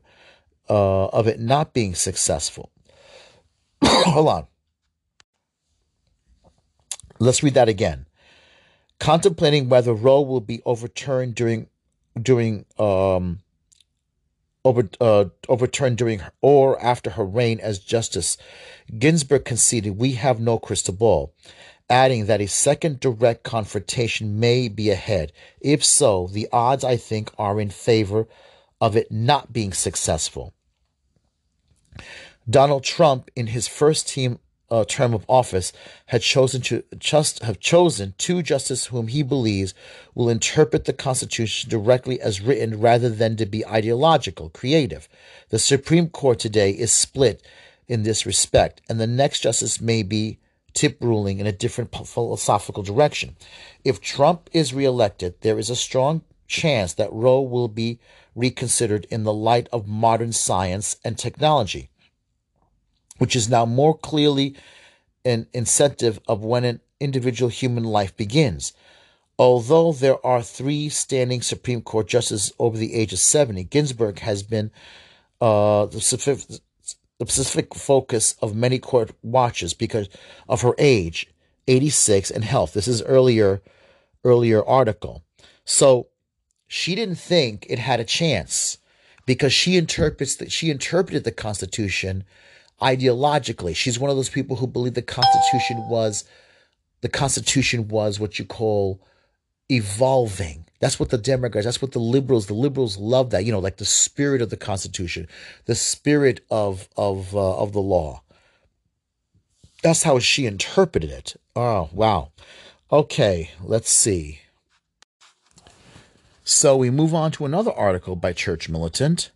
uh, 0.69 1.05
of 1.07 1.27
it 1.27 1.39
not 1.39 1.73
being 1.73 1.95
successful. 1.95 2.71
Hold 3.83 4.27
on. 4.27 4.47
Let's 7.19 7.43
read 7.43 7.53
that 7.53 7.69
again. 7.69 8.05
Contemplating 8.99 9.69
whether 9.69 9.93
Roe 9.93 10.21
will 10.21 10.41
be 10.41 10.61
overturned 10.65 11.35
during 11.35 11.67
during 12.21 12.65
um 12.77 13.39
over, 14.65 14.89
uh, 14.99 15.25
overturned 15.47 15.97
during 15.97 16.21
or 16.41 16.81
after 16.83 17.11
her 17.11 17.23
reign 17.23 17.59
as 17.59 17.79
justice, 17.79 18.35
Ginsburg 18.97 19.45
conceded 19.45 19.97
we 19.97 20.13
have 20.13 20.39
no 20.39 20.57
crystal 20.57 20.93
ball, 20.93 21.33
adding 21.89 22.25
that 22.25 22.41
a 22.41 22.47
second 22.47 22.99
direct 22.99 23.43
confrontation 23.43 24.39
may 24.39 24.67
be 24.67 24.89
ahead. 24.89 25.31
If 25.61 25.85
so, 25.85 26.27
the 26.27 26.47
odds 26.51 26.83
I 26.83 26.97
think 26.97 27.31
are 27.37 27.61
in 27.61 27.69
favor 27.69 28.27
of 28.81 28.95
it 28.95 29.11
not 29.11 29.53
being 29.53 29.73
successful. 29.73 30.53
Donald 32.49 32.83
Trump, 32.83 33.31
in 33.35 33.47
his 33.47 33.67
first 33.67 34.07
team 34.07 34.39
uh, 34.69 34.83
term 34.85 35.13
of 35.13 35.25
office, 35.27 35.71
had 36.07 36.21
chosen 36.21 36.61
to 36.61 36.83
just 36.97 37.41
have 37.43 37.59
chosen 37.59 38.13
two 38.17 38.41
justices 38.41 38.87
whom 38.87 39.07
he 39.07 39.23
believes 39.23 39.73
will 40.13 40.29
interpret 40.29 40.85
the 40.85 40.93
Constitution 40.93 41.69
directly 41.69 42.19
as 42.19 42.41
written, 42.41 42.79
rather 42.79 43.09
than 43.09 43.35
to 43.37 43.45
be 43.45 43.65
ideological, 43.65 44.49
creative. 44.49 45.07
The 45.49 45.59
Supreme 45.59 46.09
Court 46.09 46.39
today 46.39 46.71
is 46.71 46.91
split 46.91 47.45
in 47.87 48.03
this 48.03 48.25
respect, 48.25 48.81
and 48.89 48.99
the 48.99 49.07
next 49.07 49.41
justice 49.41 49.79
may 49.79 50.03
be 50.03 50.39
tip 50.73 50.97
ruling 50.99 51.39
in 51.39 51.47
a 51.47 51.51
different 51.51 51.95
philosophical 51.95 52.83
direction. 52.83 53.37
If 53.83 54.01
Trump 54.01 54.49
is 54.51 54.73
reelected, 54.73 55.41
there 55.41 55.57
is 55.57 55.69
a 55.69 55.75
strong 55.75 56.23
chance 56.47 56.93
that 56.93 57.13
Roe 57.13 57.41
will 57.41 57.69
be 57.69 57.99
reconsidered 58.35 59.05
in 59.09 59.23
the 59.23 59.33
light 59.33 59.67
of 59.71 59.87
modern 59.87 60.31
science 60.31 60.97
and 61.03 61.17
technology 61.17 61.89
which 63.17 63.35
is 63.35 63.49
now 63.49 63.65
more 63.65 63.97
clearly 63.97 64.55
an 65.23 65.47
incentive 65.53 66.19
of 66.27 66.43
when 66.43 66.63
an 66.63 66.81
individual 66.99 67.49
human 67.49 67.83
life 67.83 68.15
begins. 68.15 68.73
Although 69.37 69.91
there 69.91 70.23
are 70.25 70.41
three 70.41 70.89
standing 70.89 71.41
Supreme 71.41 71.81
Court 71.81 72.07
justices 72.07 72.53
over 72.59 72.77
the 72.77 72.93
age 72.93 73.11
of 73.11 73.19
70, 73.19 73.65
Ginsburg 73.65 74.19
has 74.19 74.43
been 74.43 74.71
uh, 75.41 75.87
the, 75.87 75.99
specific, 75.99 76.59
the 77.19 77.25
specific 77.27 77.75
focus 77.75 78.35
of 78.41 78.55
many 78.55 78.79
court 78.79 79.11
watches 79.21 79.73
because 79.73 80.07
of 80.47 80.61
her 80.61 80.73
age, 80.77 81.27
86, 81.67 82.31
and 82.31 82.43
health. 82.43 82.73
This 82.73 82.87
is 82.87 83.01
earlier 83.03 83.61
earlier 84.23 84.65
article. 84.65 85.23
So 85.65 86.07
she 86.75 86.93
didn't 86.93 87.15
think 87.15 87.65
it 87.69 87.79
had 87.79 88.01
a 88.01 88.03
chance 88.03 88.79
because 89.25 89.53
she 89.53 89.77
interprets 89.77 90.35
that 90.35 90.51
she 90.51 90.69
interpreted 90.69 91.23
the 91.23 91.31
Constitution 91.31 92.25
ideologically. 92.81 93.73
She's 93.73 93.97
one 93.97 94.09
of 94.09 94.17
those 94.17 94.27
people 94.27 94.57
who 94.57 94.67
believe 94.67 94.93
the 94.93 95.01
Constitution 95.01 95.87
was 95.89 96.25
the 96.99 97.07
Constitution 97.07 97.87
was 97.87 98.19
what 98.19 98.39
you 98.39 98.43
call 98.43 98.99
evolving. 99.69 100.65
That's 100.81 100.99
what 100.99 101.11
the 101.11 101.17
Democrats, 101.17 101.63
that's 101.63 101.81
what 101.81 101.93
the 101.93 101.99
liberals, 101.99 102.47
the 102.47 102.53
liberals 102.53 102.97
love 102.97 103.29
that, 103.29 103.45
you 103.45 103.53
know, 103.53 103.59
like 103.59 103.77
the 103.77 103.85
spirit 103.85 104.41
of 104.41 104.49
the 104.49 104.57
Constitution, 104.57 105.29
the 105.67 105.75
spirit 105.75 106.45
of 106.51 106.89
of 106.97 107.33
uh, 107.33 107.57
of 107.57 107.71
the 107.71 107.81
law. 107.81 108.21
That's 109.81 110.03
how 110.03 110.19
she 110.19 110.45
interpreted 110.45 111.09
it. 111.09 111.37
Oh, 111.55 111.89
wow. 111.93 112.31
Okay, 112.91 113.51
let's 113.63 113.91
see. 113.91 114.41
So 116.47 116.77
we 116.77 116.91
move 116.91 117.15
on 117.15 117.31
to 117.31 117.45
another 117.45 117.71
article 117.71 118.15
by 118.15 118.31
Church 118.31 118.69
Militant 118.69 119.31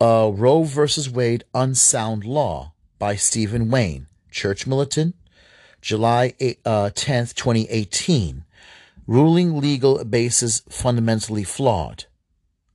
uh, 0.00 0.32
Roe 0.34 0.64
versus 0.64 1.08
Wade 1.08 1.44
Unsound 1.54 2.24
Law 2.24 2.72
by 2.98 3.14
Stephen 3.14 3.70
Wynne, 3.70 4.08
Church 4.28 4.66
Militant, 4.66 5.14
July 5.80 6.34
8, 6.40 6.58
uh, 6.64 6.90
10th, 6.92 7.34
2018. 7.34 8.42
Ruling 9.06 9.60
legal 9.60 10.04
basis 10.04 10.62
fundamentally 10.68 11.44
flawed. 11.44 12.06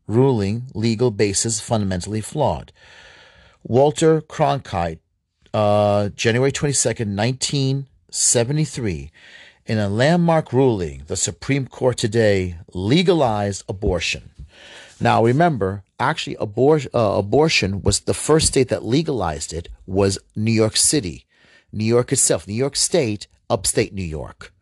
Ruling 0.08 0.68
legal 0.74 1.12
basis 1.12 1.60
fundamentally 1.60 2.22
flawed. 2.22 2.72
Walter 3.62 4.22
Cronkite, 4.22 5.00
uh, 5.54 6.08
January 6.16 6.54
22nd, 6.54 7.14
1973. 7.14 9.12
In 9.68 9.80
a 9.80 9.90
landmark 9.90 10.54
ruling, 10.54 11.04
the 11.08 11.18
Supreme 11.18 11.68
Court 11.68 11.98
today 11.98 12.56
legalized 12.74 13.66
abortion. 13.68 14.32
Now, 14.98 15.26
remember, 15.26 15.84
actually, 16.00 16.38
abor- 16.38 16.88
uh, 16.94 17.18
abortion 17.18 17.82
was 17.82 18.00
the 18.00 18.14
first 18.14 18.48
state 18.48 18.70
that 18.70 18.86
legalized 18.86 19.52
it 19.52 19.68
was 19.86 20.20
New 20.38 20.54
York 20.54 20.78
City, 20.78 21.26
New 21.74 21.84
York 21.84 22.14
itself, 22.14 22.48
New 22.48 22.54
York 22.54 22.78
State, 22.78 23.28
upstate 23.50 23.94
New 23.94 24.06
York. 24.06 24.54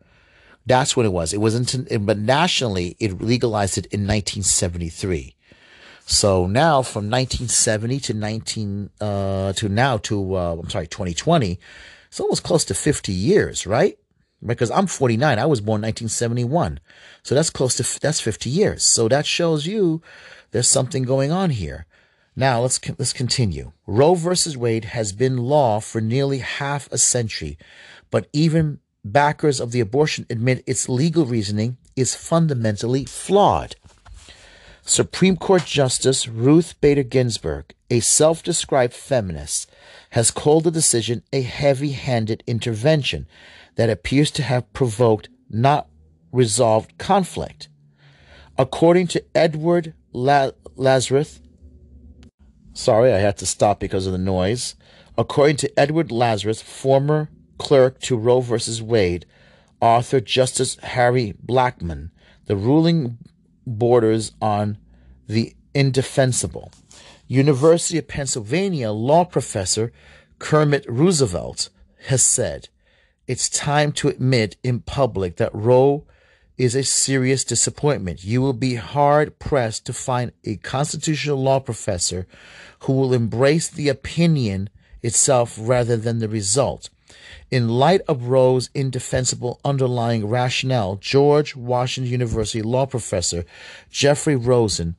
That's 0.66 0.96
what 0.96 1.06
it 1.06 1.12
was. 1.12 1.32
It 1.32 1.40
wasn't, 1.40 1.86
but 2.04 2.18
nationally, 2.18 2.96
it 2.98 3.22
legalized 3.22 3.78
it 3.78 3.86
in 3.86 4.00
1973. 4.00 5.36
So 6.04 6.48
now, 6.48 6.82
from 6.82 7.08
1970 7.08 8.00
to 8.00 8.12
19 8.12 8.90
uh, 9.00 9.52
to 9.52 9.68
now 9.68 9.98
to 9.98 10.34
uh, 10.34 10.56
I'm 10.60 10.68
sorry, 10.68 10.88
2020, 10.88 11.60
it's 12.08 12.18
almost 12.18 12.42
close 12.42 12.64
to 12.64 12.74
50 12.74 13.12
years, 13.12 13.68
right? 13.68 13.96
Because 14.46 14.70
I'm 14.70 14.86
49, 14.86 15.38
I 15.38 15.46
was 15.46 15.60
born 15.60 15.82
1971, 15.82 16.78
so 17.22 17.34
that's 17.34 17.50
close 17.50 17.74
to 17.76 18.00
that's 18.00 18.20
50 18.20 18.48
years. 18.48 18.84
So 18.84 19.08
that 19.08 19.26
shows 19.26 19.66
you 19.66 20.02
there's 20.52 20.68
something 20.68 21.02
going 21.02 21.32
on 21.32 21.50
here. 21.50 21.86
Now 22.36 22.60
let's 22.60 22.78
let's 22.98 23.12
continue. 23.12 23.72
Roe 23.86 24.14
versus 24.14 24.56
Wade 24.56 24.86
has 24.86 25.12
been 25.12 25.38
law 25.38 25.80
for 25.80 26.00
nearly 26.00 26.38
half 26.38 26.90
a 26.92 26.98
century, 26.98 27.58
but 28.10 28.28
even 28.32 28.80
backers 29.04 29.58
of 29.60 29.72
the 29.72 29.80
abortion 29.80 30.26
admit 30.28 30.62
its 30.66 30.88
legal 30.88 31.24
reasoning 31.24 31.78
is 31.96 32.14
fundamentally 32.14 33.04
flawed. 33.04 33.76
Supreme 34.82 35.36
Court 35.36 35.64
Justice 35.64 36.28
Ruth 36.28 36.80
Bader 36.80 37.02
Ginsburg, 37.02 37.74
a 37.90 38.00
self 38.00 38.42
described 38.42 38.94
feminist, 38.94 39.70
has 40.10 40.30
called 40.30 40.64
the 40.64 40.70
decision 40.70 41.22
a 41.32 41.42
heavy 41.42 41.92
handed 41.92 42.44
intervention 42.46 43.26
that 43.76 43.90
appears 43.90 44.30
to 44.32 44.42
have 44.42 44.72
provoked 44.72 45.28
not 45.48 45.88
resolved 46.32 46.98
conflict. 46.98 47.68
According 48.58 49.06
to 49.08 49.24
Edward 49.34 49.94
La- 50.12 50.52
Lazarus, 50.74 51.40
sorry, 52.72 53.12
I 53.12 53.18
had 53.18 53.36
to 53.38 53.46
stop 53.46 53.80
because 53.80 54.06
of 54.06 54.12
the 54.12 54.18
noise. 54.18 54.74
According 55.16 55.56
to 55.56 55.78
Edward 55.78 56.10
Lazarus, 56.10 56.60
former 56.60 57.30
clerk 57.58 58.00
to 58.00 58.16
Roe 58.16 58.40
v. 58.40 58.82
Wade, 58.82 59.26
author 59.80 60.20
Justice 60.20 60.76
Harry 60.82 61.34
Blackmun, 61.44 62.10
the 62.46 62.56
ruling 62.56 63.18
borders 63.66 64.32
on 64.40 64.78
the 65.26 65.54
indefensible. 65.74 66.70
University 67.28 67.98
of 67.98 68.08
Pennsylvania 68.08 68.92
law 68.92 69.24
professor 69.24 69.92
Kermit 70.38 70.84
Roosevelt 70.88 71.70
has 72.06 72.22
said, 72.22 72.68
It's 73.26 73.48
time 73.48 73.90
to 73.92 74.08
admit 74.08 74.56
in 74.62 74.80
public 74.80 75.36
that 75.36 75.52
Roe 75.52 76.04
is 76.56 76.76
a 76.76 76.84
serious 76.84 77.42
disappointment. 77.42 78.22
You 78.22 78.40
will 78.40 78.52
be 78.52 78.76
hard 78.76 79.40
pressed 79.40 79.84
to 79.86 79.92
find 79.92 80.30
a 80.44 80.56
constitutional 80.56 81.42
law 81.42 81.58
professor 81.58 82.28
who 82.80 82.92
will 82.92 83.12
embrace 83.12 83.68
the 83.68 83.88
opinion 83.88 84.70
itself 85.02 85.58
rather 85.60 85.96
than 85.96 86.20
the 86.20 86.28
result. 86.28 86.88
In 87.50 87.68
light 87.68 88.00
of 88.02 88.28
Roe's 88.28 88.70
indefensible 88.74 89.60
underlying 89.64 90.28
rationale, 90.28 90.94
George 90.94 91.56
Washington 91.56 92.10
University 92.10 92.62
law 92.62 92.86
professor 92.86 93.44
Jeffrey 93.90 94.36
Rosen 94.36 94.94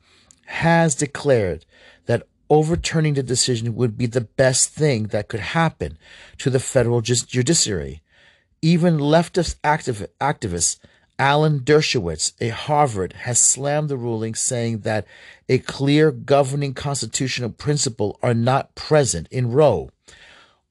has 0.48 0.96
declared 0.96 1.66
that 2.08 2.28
overturning 2.50 3.14
the 3.14 3.24
decision 3.24 3.74
would 3.76 3.98
be 3.98 4.06
the 4.06 4.22
best 4.22 4.70
thing 4.70 5.08
that 5.08 5.30
could 5.30 5.40
happen 5.40 5.98
to 6.38 6.50
the 6.50 6.60
federal 6.60 7.00
judiciary. 7.02 8.02
Even 8.62 8.98
leftist 8.98 9.56
activ- 9.64 10.08
activists, 10.20 10.78
Alan 11.20 11.62
Dershowitz, 11.62 12.34
a 12.40 12.50
Harvard, 12.50 13.14
has 13.14 13.40
slammed 13.40 13.90
the 13.90 13.98
ruling, 13.98 14.36
saying 14.36 14.80
that 14.80 15.08
a 15.50 15.58
clear 15.60 16.12
governing 16.12 16.74
constitutional 16.74 17.50
principle 17.50 18.20
are 18.22 18.34
not 18.34 18.76
present 18.76 19.28
in 19.32 19.52
Roe. 19.52 19.90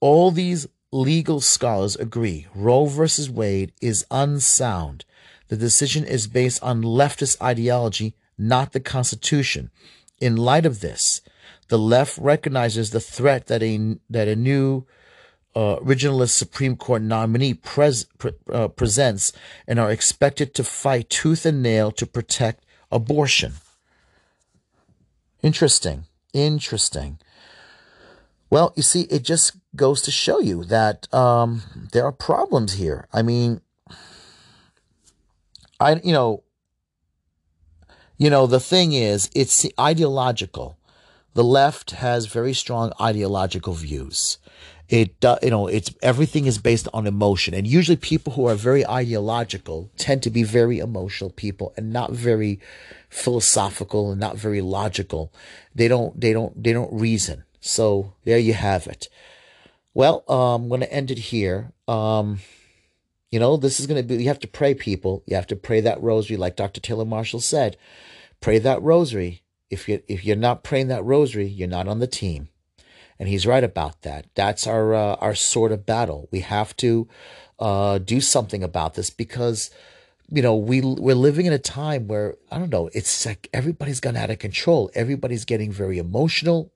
All 0.00 0.30
these 0.30 0.68
legal 0.92 1.40
scholars 1.40 1.96
agree 1.96 2.46
Roe 2.54 2.86
versus 2.86 3.28
Wade 3.28 3.72
is 3.80 4.06
unsound. 4.10 5.04
The 5.48 5.56
decision 5.56 6.04
is 6.04 6.26
based 6.26 6.62
on 6.62 6.82
leftist 6.82 7.40
ideology, 7.42 8.14
not 8.38 8.72
the 8.72 8.80
Constitution. 8.80 9.70
In 10.20 10.36
light 10.36 10.66
of 10.66 10.80
this, 10.80 11.20
the 11.68 11.78
left 11.78 12.18
recognizes 12.18 12.90
the 12.90 13.00
threat 13.00 13.46
that 13.46 13.62
a 13.62 13.96
that 14.08 14.28
a 14.28 14.36
new 14.36 14.86
uh, 15.56 15.78
originalist 15.80 16.36
Supreme 16.36 16.76
Court 16.76 17.00
nominee 17.00 17.54
pres, 17.54 18.04
pre, 18.18 18.32
uh, 18.52 18.68
presents 18.68 19.32
and 19.66 19.80
are 19.80 19.90
expected 19.90 20.54
to 20.54 20.62
fight 20.62 21.08
tooth 21.08 21.46
and 21.46 21.62
nail 21.62 21.90
to 21.92 22.06
protect 22.06 22.64
abortion. 22.92 23.54
Interesting. 25.42 26.04
Interesting. 26.34 27.18
Well, 28.50 28.74
you 28.76 28.82
see, 28.82 29.02
it 29.02 29.22
just 29.22 29.56
goes 29.74 30.02
to 30.02 30.10
show 30.10 30.40
you 30.40 30.62
that 30.64 31.12
um, 31.12 31.62
there 31.92 32.04
are 32.04 32.12
problems 32.12 32.74
here. 32.74 33.08
I 33.12 33.22
mean, 33.22 33.62
I 35.80 35.94
you 36.04 36.12
know, 36.12 36.44
you 38.18 38.28
know, 38.28 38.46
the 38.46 38.60
thing 38.60 38.92
is, 38.92 39.30
it's 39.34 39.66
ideological. 39.80 40.78
The 41.34 41.44
left 41.44 41.92
has 41.92 42.26
very 42.26 42.54
strong 42.54 42.92
ideological 43.00 43.74
views. 43.74 44.38
It, 44.88 45.24
uh, 45.24 45.38
you 45.42 45.50
know, 45.50 45.66
it's 45.66 45.92
everything 46.00 46.46
is 46.46 46.58
based 46.58 46.86
on 46.94 47.06
emotion, 47.06 47.54
and 47.54 47.66
usually 47.66 47.96
people 47.96 48.34
who 48.34 48.46
are 48.46 48.54
very 48.54 48.86
ideological 48.86 49.90
tend 49.96 50.22
to 50.22 50.30
be 50.30 50.44
very 50.44 50.78
emotional 50.78 51.30
people 51.30 51.74
and 51.76 51.92
not 51.92 52.12
very 52.12 52.60
philosophical 53.08 54.12
and 54.12 54.20
not 54.20 54.36
very 54.36 54.60
logical. 54.60 55.32
They 55.74 55.88
don't, 55.88 56.20
they 56.20 56.32
don't, 56.32 56.62
they 56.62 56.72
don't 56.72 56.92
reason. 56.92 57.44
So 57.60 58.14
there 58.24 58.38
you 58.38 58.54
have 58.54 58.86
it. 58.86 59.08
Well, 59.92 60.24
um, 60.28 60.64
I'm 60.64 60.68
going 60.68 60.82
to 60.82 60.92
end 60.92 61.10
it 61.10 61.18
here. 61.18 61.72
Um, 61.88 62.40
you 63.30 63.40
know, 63.40 63.56
this 63.56 63.80
is 63.80 63.86
going 63.86 64.00
to 64.00 64.06
be, 64.06 64.22
you 64.22 64.28
have 64.28 64.38
to 64.40 64.46
pray, 64.46 64.74
people. 64.74 65.22
You 65.26 65.34
have 65.36 65.46
to 65.48 65.56
pray 65.56 65.80
that 65.80 66.02
rosary, 66.02 66.36
like 66.36 66.54
Dr. 66.54 66.80
Taylor 66.80 67.04
Marshall 67.04 67.40
said. 67.40 67.76
Pray 68.40 68.58
that 68.58 68.82
rosary. 68.82 69.42
If 69.68 69.88
you 69.88 70.00
if 70.06 70.24
you're 70.24 70.36
not 70.36 70.62
praying 70.62 70.88
that 70.88 71.04
rosary, 71.04 71.46
you're 71.46 71.66
not 71.66 71.88
on 71.88 71.98
the 71.98 72.06
team. 72.06 72.48
And 73.18 73.28
he's 73.28 73.46
right 73.46 73.64
about 73.64 74.02
that. 74.02 74.26
That's 74.34 74.66
our 74.66 74.94
uh, 74.94 75.14
our 75.16 75.34
sort 75.34 75.72
of 75.72 75.86
battle. 75.86 76.28
We 76.30 76.40
have 76.40 76.76
to 76.78 77.08
uh, 77.58 77.98
do 77.98 78.20
something 78.20 78.62
about 78.62 78.94
this 78.94 79.10
because 79.10 79.70
you 80.28 80.42
know 80.42 80.54
we 80.54 80.80
we're 80.80 81.14
living 81.14 81.46
in 81.46 81.52
a 81.52 81.58
time 81.58 82.08
where 82.08 82.36
I 82.50 82.58
don't 82.58 82.70
know. 82.70 82.90
It's 82.92 83.24
like 83.24 83.48
everybody's 83.52 84.00
gone 84.00 84.16
out 84.16 84.30
of 84.30 84.38
control. 84.38 84.90
Everybody's 84.94 85.44
getting 85.44 85.72
very 85.72 85.98
emotional. 85.98 86.72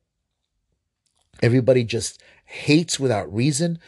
Everybody 1.43 1.85
just 1.85 2.21
hates 2.45 2.99
without 2.99 3.33
reason 3.33 3.79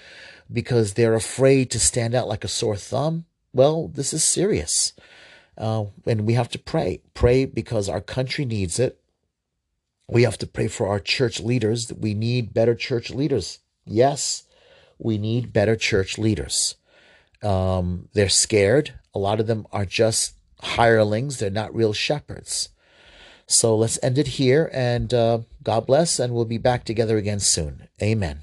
because 0.50 0.94
they're 0.94 1.14
afraid 1.14 1.70
to 1.70 1.80
stand 1.80 2.14
out 2.14 2.28
like 2.28 2.44
a 2.44 2.48
sore 2.48 2.76
thumb. 2.76 3.24
Well, 3.52 3.88
this 3.88 4.12
is 4.12 4.24
serious. 4.24 4.92
Uh, 5.56 5.86
and 6.06 6.26
we 6.26 6.34
have 6.34 6.48
to 6.50 6.58
pray. 6.58 7.00
Pray 7.14 7.44
because 7.44 7.88
our 7.88 8.00
country 8.00 8.44
needs 8.44 8.78
it. 8.78 9.01
We 10.08 10.22
have 10.24 10.38
to 10.38 10.46
pray 10.46 10.68
for 10.68 10.88
our 10.88 11.00
church 11.00 11.40
leaders. 11.40 11.92
We 11.92 12.14
need 12.14 12.54
better 12.54 12.74
church 12.74 13.10
leaders. 13.10 13.60
Yes, 13.84 14.44
we 14.98 15.18
need 15.18 15.52
better 15.52 15.76
church 15.76 16.18
leaders. 16.18 16.76
Um, 17.42 18.08
they're 18.12 18.28
scared. 18.28 18.94
A 19.14 19.18
lot 19.18 19.40
of 19.40 19.46
them 19.46 19.66
are 19.72 19.84
just 19.84 20.34
hirelings. 20.62 21.38
They're 21.38 21.50
not 21.50 21.74
real 21.74 21.92
shepherds. 21.92 22.68
So 23.46 23.76
let's 23.76 23.98
end 24.02 24.18
it 24.18 24.28
here 24.28 24.70
and 24.72 25.12
uh, 25.12 25.40
God 25.62 25.86
bless, 25.86 26.18
and 26.18 26.32
we'll 26.32 26.44
be 26.44 26.58
back 26.58 26.84
together 26.84 27.16
again 27.16 27.40
soon. 27.40 27.88
Amen. 28.00 28.40